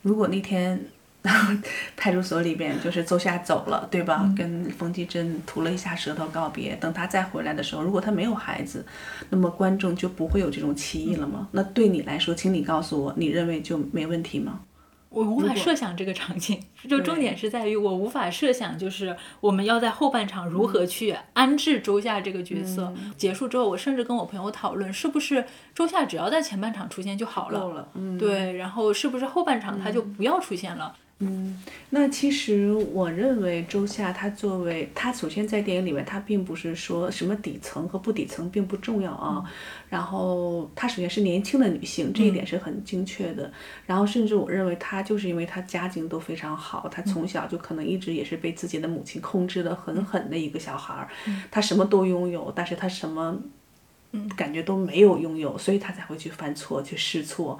[0.02, 0.80] 如果那天
[1.96, 4.32] 派出所里边就是周夏走了，对吧？
[4.36, 8.86] 跟冯继珍吐了一下舌头告别，等他再回来的时候，如果他没有孩子，
[9.28, 11.48] 那么观众就不会有这种歧义了吗？
[11.50, 14.60] 那对你来说，请你告诉我，你认为就没问题吗？
[15.08, 22.92] 我无法设想这个场景， 就重点是在于我无法设想，就是我们要在后半场如何去安置周夏这个角色。
[23.16, 25.44] 结束之后，我甚至跟我朋友讨论，是不是
[25.74, 27.88] 周夏只要在前半场出现就好了？
[27.94, 30.94] 嗯，对，然后是不是后半场他就不要出现了？
[30.94, 31.02] 嗯，
[31.90, 39.42] 那其实我认为周夏她作为她首先在电影里面，她并不是说什么底层和不底层并不重要啊。
[39.88, 43.50] 然后她首先是年轻的女性，这一点是很精确的。
[43.86, 51.08] 然后甚至我认为她就是因为她家境都非常好，她从小就可能一直也是被自己的母亲控制的很狠的一个小孩儿。
[51.50, 53.40] 她什么都拥有，但是她什么。
[54.34, 57.58] 感觉都没有拥有，所以他才会去犯错、去试错。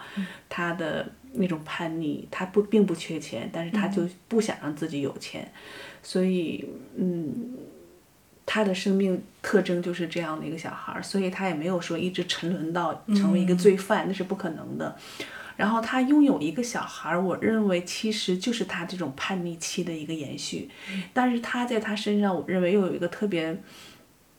[0.49, 1.07] 他的
[1.39, 5.51] 那种叛逆，他不并不缺钱，但是他就不想让自己有钱，
[6.03, 6.65] 所以，
[6.97, 7.57] 嗯，
[8.45, 14.97] 他的生命特征就是这样的一个小孩儿，所以他也没有说一直沉沦到成为一个罪犯，那是不可能的。
[15.57, 20.69] 然后他拥有一个小孩儿，我认为其实就是他这种叛逆期的一个延续，
[21.13, 23.57] 但是他在他身上，我认为又有一个特别。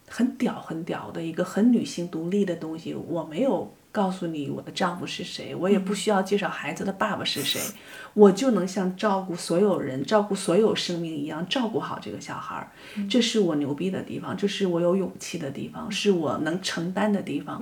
[0.10, 7.60] 很屌很屌的一个很女性独立的东西，我没有告诉你我的丈夫是谁，我也不需要介绍孩子的爸爸是谁，
[8.14, 12.70] 我就能像照顾所有人、照顾所有生命一样照顾好这个小孩儿。
[13.10, 17.60] 这是我牛逼的地方，这是我有勇气的地方，是我能承担的地方。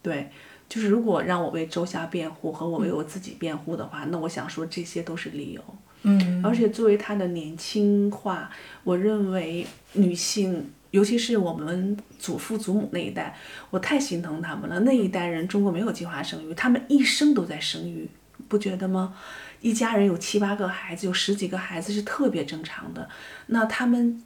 [0.00, 0.30] 对，
[0.68, 5.60] 就是如果让我为周霞辩护和我为我自己辩护的话，那我想说这些都是理由。
[6.02, 8.48] 嗯，而且作为她的年轻化，
[8.84, 10.70] 我认为女性。
[10.94, 13.36] 尤其是我们祖父祖母那一代，
[13.70, 14.78] 我太心疼他们了。
[14.80, 18.08] 那一代人，中国没有计划生育，他们一生都在生育，
[18.46, 19.12] 不觉得吗？
[19.60, 23.08] 一家人有七八个孩子，有十几个孩子是特别正常的。
[23.48, 24.22] 那他们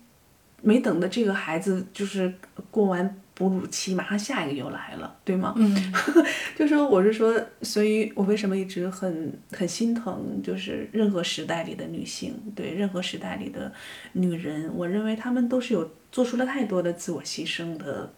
[0.61, 2.35] 没等的这个孩子就是
[2.71, 3.17] 过完。
[3.39, 5.55] 哺乳期马上下一个又来了，对吗？
[5.57, 5.73] 嗯，
[6.59, 13.73] 就说我是说，所以我为什么一直很很心疼，就是任何时代里的女性，对任何时代里的
[14.15, 18.13] 女人，我认为她们都是有做出了太多的自我牺牲的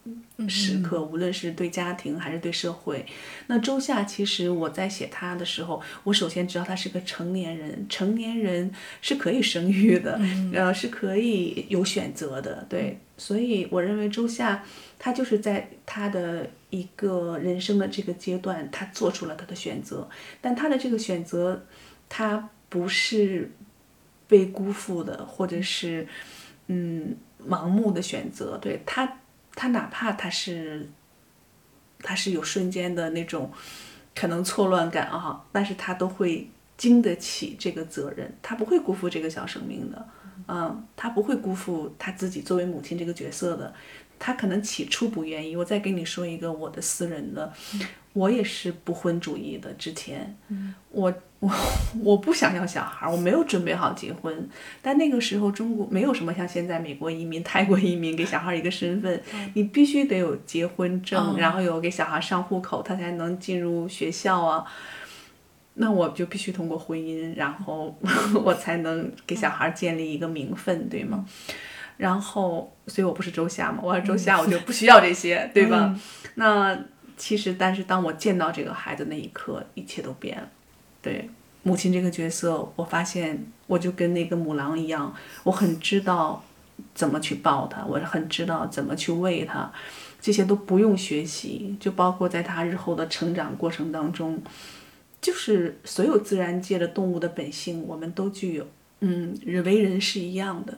[0.47, 3.05] 时刻，无论是对家庭还是对社会。
[3.47, 8.71] 那周夏其实我在写他的时候，我首先知道他是个成年人，成年人
[9.01, 10.19] 是可以生育的，
[10.53, 12.99] 呃，是可以有选择的，对。
[13.17, 14.63] 所以我认为周夏。
[15.03, 20.07] 他就是在他的一个人生的这个阶段，他做出了他的选择，
[20.39, 21.65] 但他的这个选择，
[22.07, 23.49] 他不是
[24.27, 26.07] 被辜负的，或者是
[26.67, 27.17] 嗯
[27.47, 28.57] 盲目的选择。
[28.57, 29.17] 对他，
[29.55, 30.89] 他哪怕他是
[31.99, 33.51] 他是有瞬间的那种
[34.15, 40.07] 可能错乱感啊，但是他都会经得起这个责任，他不会辜负这个小生命的，
[40.47, 43.73] 嗯，他不会辜负他自己作为母亲这个角色的。
[44.23, 45.55] 他可能起初不愿意。
[45.55, 47.51] 我再给你说一个我的私人的，
[48.13, 49.73] 我也是不婚主义的。
[49.73, 50.37] 之前，
[50.91, 51.11] 我
[51.41, 51.51] 我
[52.03, 54.49] 我不想要小孩，我没有准备好结婚。
[54.81, 59.21] 但那个时候中国没有什么像现在美国移民、泰国移民给小孩一个身份，
[59.55, 64.63] 你必须得有结婚证，然后有给小孩上户口，他才能进入学校啊。
[65.73, 67.97] 那我就必须通过婚姻，然后
[68.45, 71.25] 我才能给小孩建立一个名分，对吗？
[71.97, 75.95] 然后，所以我不是周夏嘛，我是周夏，我就 不需要这些，对吧？
[76.35, 76.77] 那
[77.17, 80.47] 其实，但是当我见到这个孩子那一刻，一切都变了。
[81.01, 81.29] 对
[81.63, 86.43] 母亲这个角色，我发现我就跟那个母狼一样，我很知道
[86.95, 89.71] 怎么去抱他，我很知道怎么去喂他，
[90.19, 94.41] 这些都不用学习，就包括在他日后的成长过程当中，
[95.21, 98.67] 就是所有自然界的动物的本性，我们都具有，
[99.01, 100.77] 嗯，人为人是一样的。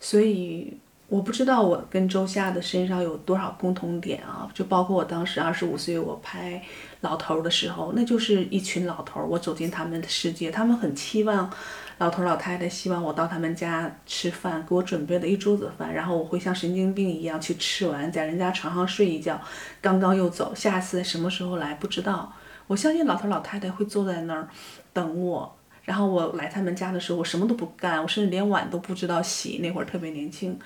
[0.00, 0.74] 所以
[1.08, 6.62] 我不知道我跟周夏的身上有多少共同点啊，就包括我当时二十五岁我拍
[7.00, 11.50] 老头的时候，那就是一群老头，我走进他们的世界，他们很期望
[11.96, 19.40] 老头老太太希望我到他们家吃饭，给我准备了一桌子饭，然后我会像神经病一样去吃完，在人家床上睡一觉，
[19.80, 22.30] 刚刚又走，下次什么时候来不知道。
[22.66, 24.46] 我相信老头老太太会坐在那儿
[24.92, 25.54] 等我。
[25.84, 29.60] 然后我来他们家的时候，我什么都不干，我甚至连碗都不知道洗。
[29.62, 30.58] 那会儿特别年轻，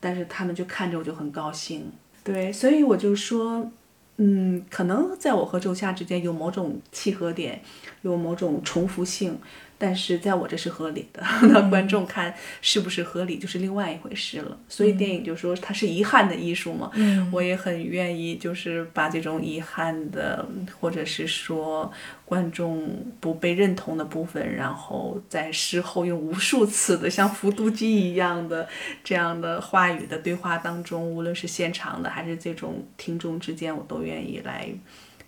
[0.00, 1.90] 但是他们就看着我就很高兴。
[2.24, 3.70] 对，所以我就说，
[4.16, 7.62] 嗯，可能在我和周夏之间有某种契合点，
[8.02, 9.38] 有某种重复性。
[9.78, 11.22] 但是在我这是合理的，
[11.52, 14.58] 那观众看是不是合理就是另外一回事了。
[14.68, 20.46] 所以电影就说它是遗憾的艺术嘛，嗯我也很愿意就是把这种遗憾的，
[20.80, 21.92] 或者是说
[22.24, 22.88] 观众
[23.20, 28.66] 不被认同的部分，然后在事后用无数次的像复读机一样的
[29.04, 34.68] 这样的话语的对话当中，无论是现场的还是这种听众之间，我都愿意来。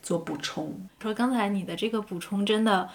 [0.02, 2.88] 做补充，说刚才你的这个补充真的，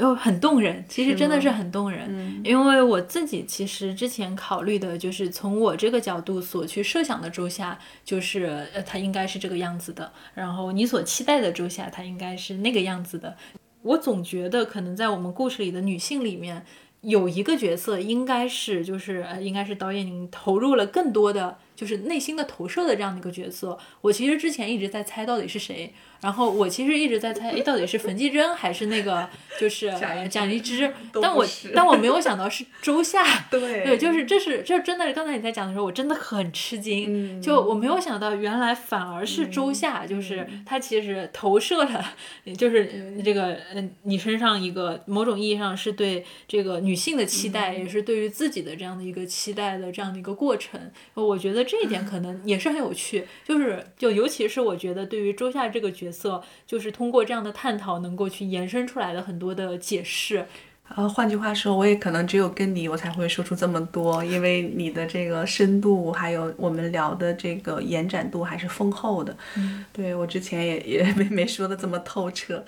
[0.00, 0.84] 又很动人。
[0.88, 10.12] 其实真的是很动人，因为我自己其实之前考虑的就是从我这个角度所去设想的周夏，就是呃他应该是这个样子的。
[10.34, 13.36] 然后你所期待的周夏，他应该是那个样子的。
[13.82, 16.64] 我总觉得可能在我们故事里的女性里面。
[17.02, 23.76] 有一个角色应该是就是呃应该是导演您投入了更多的就是内心的投射的这样的一个角色。
[24.02, 25.92] 我其实之前一直在猜到底是谁，
[26.22, 30.92] 然后我其实一直在猜，哎，到底是冯继珍还是那个就是呃蒋一之？
[31.20, 31.44] 但我
[31.74, 33.22] 但我没有想到是周夏。
[33.50, 37.42] 对对，就是这是这真的是刚才你在讲的时候，我真的很吃惊。
[37.42, 42.14] 就我没有想到，原来反而是周夏，就是他其实投射了，
[42.56, 50.80] 就是呃这个嗯你身上一个某种意义上是对这个女性的期待，也是对于自己的这样的一个期待的这样的一个过程。
[51.14, 60.46] 我觉得这一点可能也是很有趣，就是就尤其是我觉得对于周夏这个角色，就是通过这样的探讨，能够去延伸出来的很多的解释。
[60.94, 69.34] 呃，换句话说，我也可能只有跟你，我才会说出这么多，因为你的这个深度，还有我们聊的这个延展度还是丰厚的。
[69.56, 72.62] 嗯，对我之前也也没没说的这么透彻。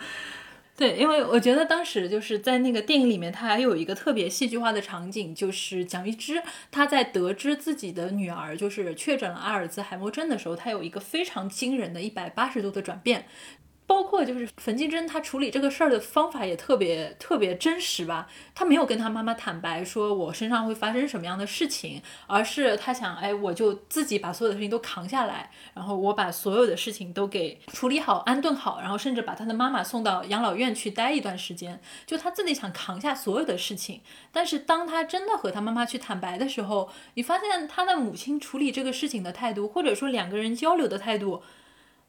[0.76, 13.26] 对，因为我觉得当时就是在那个电影里面，他还有一个特别戏剧化的场景，就是蒋玉芝她在得知自己的女儿就是确诊了阿尔兹海默症的时候，她有一个非常惊人的一百八十度的转变。
[13.94, 18.26] 包括就是冯继珍，她处理这个事儿的方法也特别特别真实吧。
[18.52, 31.80] 她没有跟她妈妈坦白说我身上会发生什么样的事情，而是她想，哎，我就自己把所有的事情都扛下来，然后我把所有的事情都给处理好、安顿好，然后甚至把她的妈妈送到养老院去待一段时间。
[32.04, 34.00] 就她自己想扛下所有的事情，
[34.32, 41.44] 但是当她真的和她妈妈去坦白的时候，你发现她的母亲处理这个事情的态度，或者说两个人交流的态度，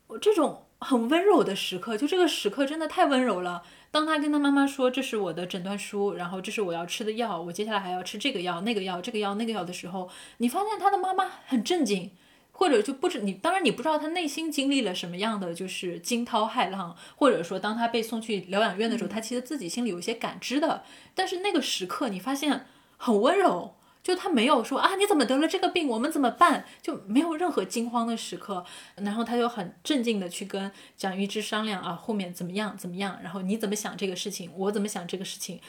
[0.07, 0.64] 我这种。
[0.79, 3.63] 很温柔的时刻，就这个时刻真的太温柔了。
[3.91, 12.11] 当他跟他妈妈说这是我的诊断书，然后这是我要吃的药，我接下来还要吃这个药、那个药、这个药、那个药的时候，你发现他的妈妈很震惊，
[12.51, 20.83] 或者就不知你，当然你不知道他内心经历了什么样的就是惊涛骇浪，或者说当他被送去疗养院的时候，他其实自己心里有一些感知的。
[21.13, 22.65] 但是那个时刻，你发现
[22.97, 23.74] 很温柔。
[24.05, 25.87] 就他没有说啊，你怎么得了这个病？
[25.87, 26.63] 我们怎么办？
[26.79, 28.63] 就没有任何惊慌的时刻。
[28.97, 33.17] 然后他就很镇静的去跟蒋玉芝商量啊，后面怎么样怎么样？
[33.23, 34.51] 然后你怎么想这个事情？
[34.55, 35.59] 我怎么想这个事情？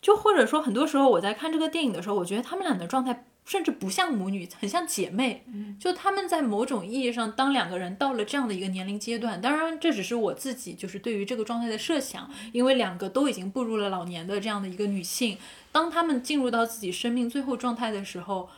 [0.00, 5.44] 就或者说，很多时候我在看这个电影的时候，我觉得他们俩的状态甚至不像母女，很像姐妹。
[5.78, 15.36] 就他们在某种意义上，当两个人到了这样的一个年龄阶段，当然这只是我自己就是对于这个状态的设想，因为两个都已经步入了老年的这样的一个女性。
[15.70, 18.48] 当他们进入到自己生命最后状态的时候，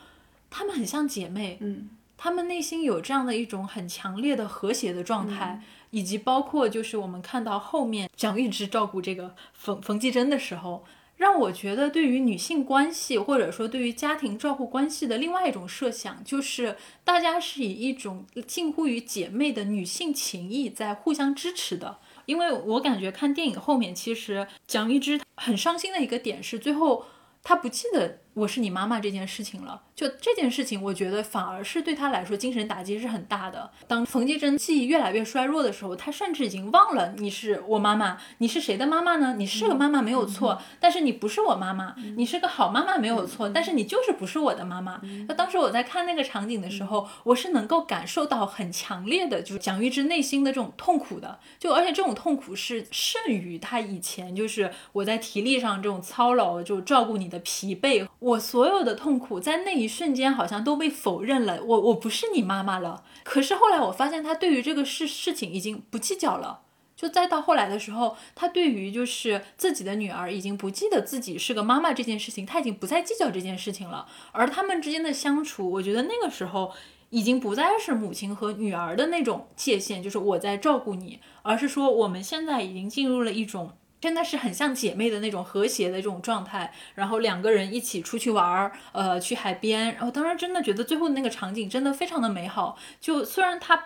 [0.49, 10.85] 他们很像姐妹，嗯，他们内心有这样的一种很强烈的和谐的状态，以及包括就是我们看到后面蒋玉芝照顾这个冯冯继珍的时候，
[11.17, 21.97] 让我觉得对于女性关系或者说对于家庭照顾关系的另外一种设想，就是大家是以一种近乎于姐妹的女性情谊在互相支持的。
[22.31, 27.05] 因为我感觉看电影后面，其实蒋玉芝很伤心的一个点是，最后
[27.43, 29.81] 她不记得我是你妈妈这件事情了。
[29.95, 33.69] 就这件事情，我觉得反而是对她来说精神打击是很大的。
[33.87, 39.35] 当冯继珍记忆越来越衰弱的时候，她甚至已经忘了你是我妈妈，你是谁的妈妈呢？
[39.37, 41.95] 你是个妈妈没有错，但是你不是我妈妈。
[42.15, 44.99] 你是个好妈妈没有错，但是你就是不是我的妈妈。
[45.27, 51.37] 那当时我在看那个场景的时候，我是能够感受到很强烈的，就是蒋玉芝内心的这种痛苦的。
[51.59, 61.63] 就而且这种痛苦是胜于她以前就是我在体力上这种操劳，就照顾你的疲惫，我所有的痛苦在那一瞬间好像都被否认了。
[61.63, 63.03] 我我不是你妈妈了。
[63.23, 66.61] 可是后来我发现她对于这个事事情已经不计较了。
[66.95, 74.07] 就再到后来的时候，她对于就是自己的女儿已经不记得自己是个妈妈这件事情，她已经不再计较这件事情了。
[74.31, 76.71] 而他们之间的相处，我觉得那个时候
[77.09, 83.71] 已经不再是母亲和女儿的那种界限，就是我在照顾你，而是说我们现在已经进入了一种
[84.01, 86.73] 真的是很像姐妹的那种和谐的这种状态。
[86.95, 89.93] 然后两个人一起出去玩儿，呃，去海边。
[89.93, 92.77] 然后当时真的觉得最后那个场景真的非常的美好。
[92.99, 93.85] 就虽然它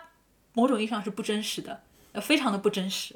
[0.54, 1.82] 某种意义上是不真实的。
[2.12, 3.14] 呃非常的不真实，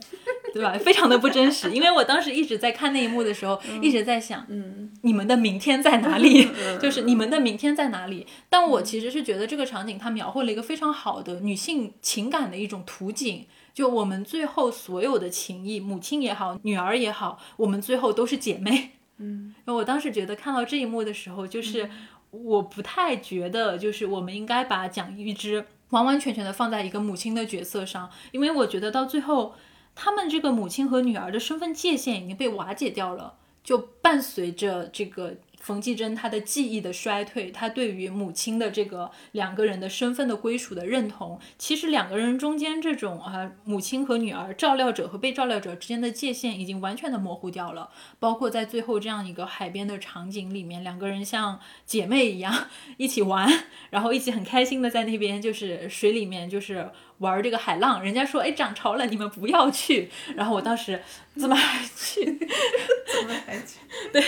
[0.52, 0.76] 对吧？
[0.78, 6.50] 非常的不真实，因为我当时一直在看那一幕的时候，一直在想，嗯，你们的明天在哪里？
[6.78, 8.26] 就是你们的明天在哪里？
[8.50, 18.90] 但我其实是觉得这个场景它描绘了一个非常好的女性情感的一种图景，就我们最后所有的情谊，母亲也好，女儿也好，我们最后都是姐妹。
[19.18, 21.90] 嗯， 我当时觉得看到这一幕的时候，就是
[22.30, 25.66] 我不太觉得，就是我们应该把蒋玉芝。
[25.90, 29.54] 完完全全的放在一个母亲的角色上，因为我觉得到最后，
[29.94, 33.34] 他们这个母亲和女儿的身份界限已经被瓦解掉了。
[33.62, 47.90] 就伴随着这个冯继珍她的记忆的衰退，她对于母亲的这个两个人的身份的归属的认同，其实两个人中间这种啊母亲和女儿、照料者和被照料者之间的界限已经完全的模糊掉了。
[48.18, 53.48] 包括在最后这样一个海边的场景里面，两个人像姐妹一样 一起玩，
[53.90, 58.02] 然后一起很开心的在那边就是水里面就是玩这个海浪。
[58.02, 60.10] 人家说哎涨潮了，你们不要去。
[60.36, 61.00] 然后我当时
[61.36, 62.24] 怎么还去？
[62.26, 63.78] 怎么还去？
[64.12, 64.22] 对，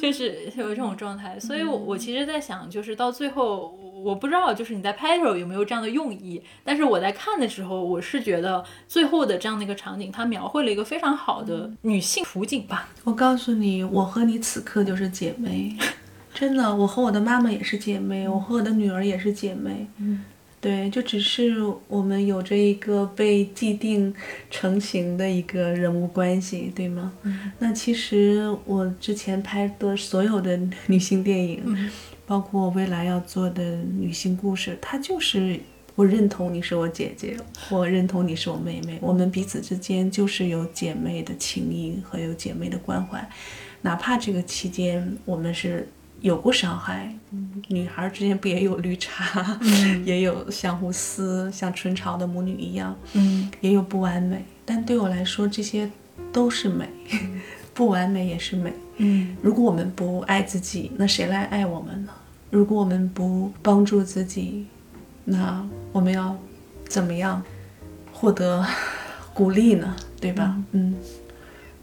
[0.00, 12.88] 就是有这种状态，所以我我其实，在想，就是到最后，我不知道，就是你在拍的时候有没有这样的用意，但是我在看的时候，我是觉得最后的这样的一个场景，它描绘了一个非常好的女性图景吧。
[13.04, 15.76] 我告诉你，我和你此刻就是姐妹，
[16.32, 19.88] 真的，我和我的妈妈也是姐妹，我和我的女儿也是姐妹。
[19.98, 20.24] 嗯。
[20.60, 21.54] 对，就只是
[21.86, 24.12] 我们有着一个被既定
[24.50, 27.12] 成型的一个人物关系，对吗？
[27.22, 27.52] 嗯。
[27.60, 30.58] 那其实我之前拍的所有的
[30.88, 31.90] 女性电影，
[32.26, 35.60] 包括我未来要做的女性故事，它就是
[35.94, 37.36] 我认同你是我姐姐，
[37.70, 43.24] 我认同你是我妹妹，我们彼此之间就是有姐妹的情谊和有姐妹的关怀，
[43.82, 45.88] 哪怕这个期间我们是。
[46.20, 47.14] 有过伤害，
[47.68, 49.58] 女孩之间不也有绿茶，
[50.04, 54.44] 也有相互撕，像春潮的母女一样，嗯，也有不完美。
[54.64, 55.90] 但对我来说，这些
[56.32, 56.88] 都是美，
[57.72, 58.72] 不完美也是美。
[58.96, 62.12] 嗯，如果我们不爱自己，那谁来爱我们呢？
[62.50, 64.66] 如果我们不帮助自己，
[65.24, 66.36] 那我们要
[66.88, 67.42] 怎么样
[68.12, 68.66] 获得
[69.32, 69.94] 鼓励呢？
[70.20, 70.60] 对吧？
[70.72, 70.96] 嗯，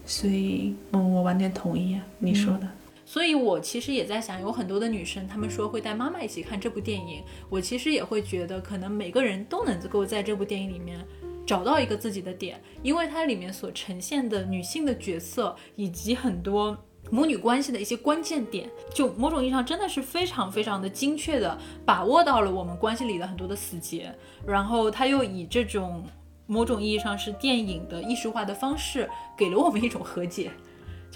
[0.04, 2.68] 所以，嗯，我完全同意你说的。
[3.08, 7.22] 所以，我其实也在想，有很多的女生，她们说会带妈妈一起看这部电影。
[7.48, 10.98] 我其实也会觉得，可能每个人都能够在这部电影里面
[11.46, 16.76] 找到一个自己的点，因为它里面所呈现的女性的角色，以及很多
[17.08, 24.12] 母女关系的一些关键点，就某种意义上真的是非常非常的精确的把握到了我们关系里的很多的死结。
[24.44, 26.04] 然后，他又以这种
[26.48, 29.08] 某种意义上是电影的艺术化的方式，
[29.38, 30.50] 给了我们一种和解。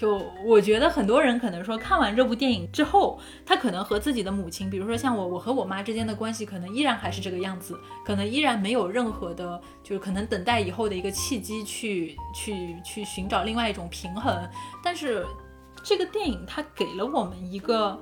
[0.01, 14.35] 就我觉得很多人可能说看完这部电影之后，他可能和自己的母亲，比如说像我，我和我妈之间的关系可能依然还是这个样子，可能依然没有任何的，就是可能等待以后的一个契机去去去寻找另外一种平衡。
[14.83, 15.23] 但是
[15.83, 18.01] 这个电影它给了我们一个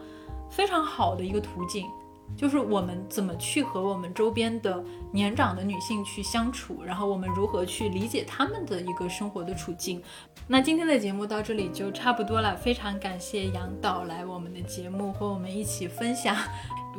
[0.50, 1.86] 非常好的一个途径。
[2.35, 10.01] 就是我们怎么去和我们周边的年长的女性去相处，然后我们如何去理解她们的一个生活的处境。
[10.47, 16.35] 那今天的节目到这里就差不多了，非常感谢杨导来我们的节目和我们一起分享。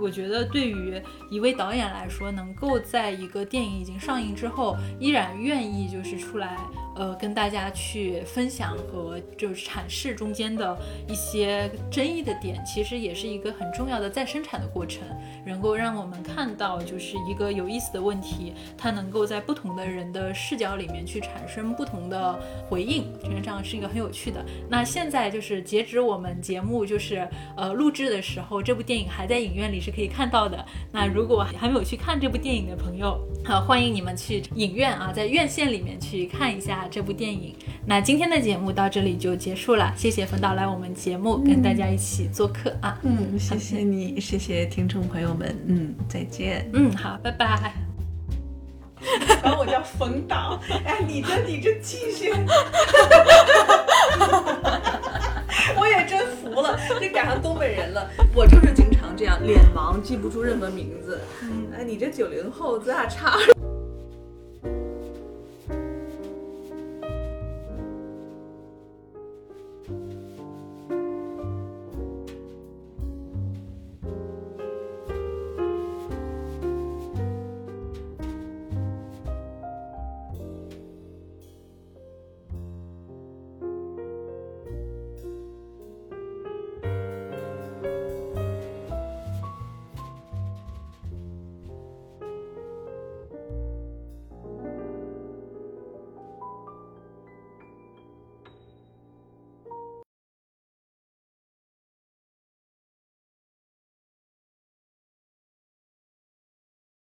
[0.00, 1.00] 我觉得对于
[1.30, 6.56] 一位导演来说，能够在一个电影已经上映之后，依然愿意就是出来。
[6.96, 10.76] 呃，跟大家去分享和就是阐释中间的
[11.08, 15.02] 一些争议的点，其实也是一个很重要的再生产的过程，
[15.46, 24.44] 能够让我们看到就是一个有意思的问题，它能够在不同的人的视角里面去产生不同的回应，觉得这样是一个很有趣的。
[24.68, 30.64] 那现在就是截止我们节目就是呃录制的时候，这部电影还在影院里是可以看到的。
[30.92, 36.86] 那如果还没有去看这部电影的朋友，好欢迎你们去影院啊，在院线里面去看一下。
[36.90, 37.54] 这部电影，
[37.86, 39.92] 那今天的节目到这里就结束了。
[39.96, 47.74] 谢谢冯导来我们节目跟大家一起做客啊，嗯，谢谢你，谢谢听众朋友们，嗯，再见，嗯，好，拜拜。
[49.40, 52.32] 管我叫冯导，哎，你这你这记性，
[55.78, 58.10] 我也真服了，这赶上东北人了。
[58.34, 61.20] 我就是经常这样脸盲，记不住任何名字。
[61.76, 63.38] 哎，你这九零后，咱俩差。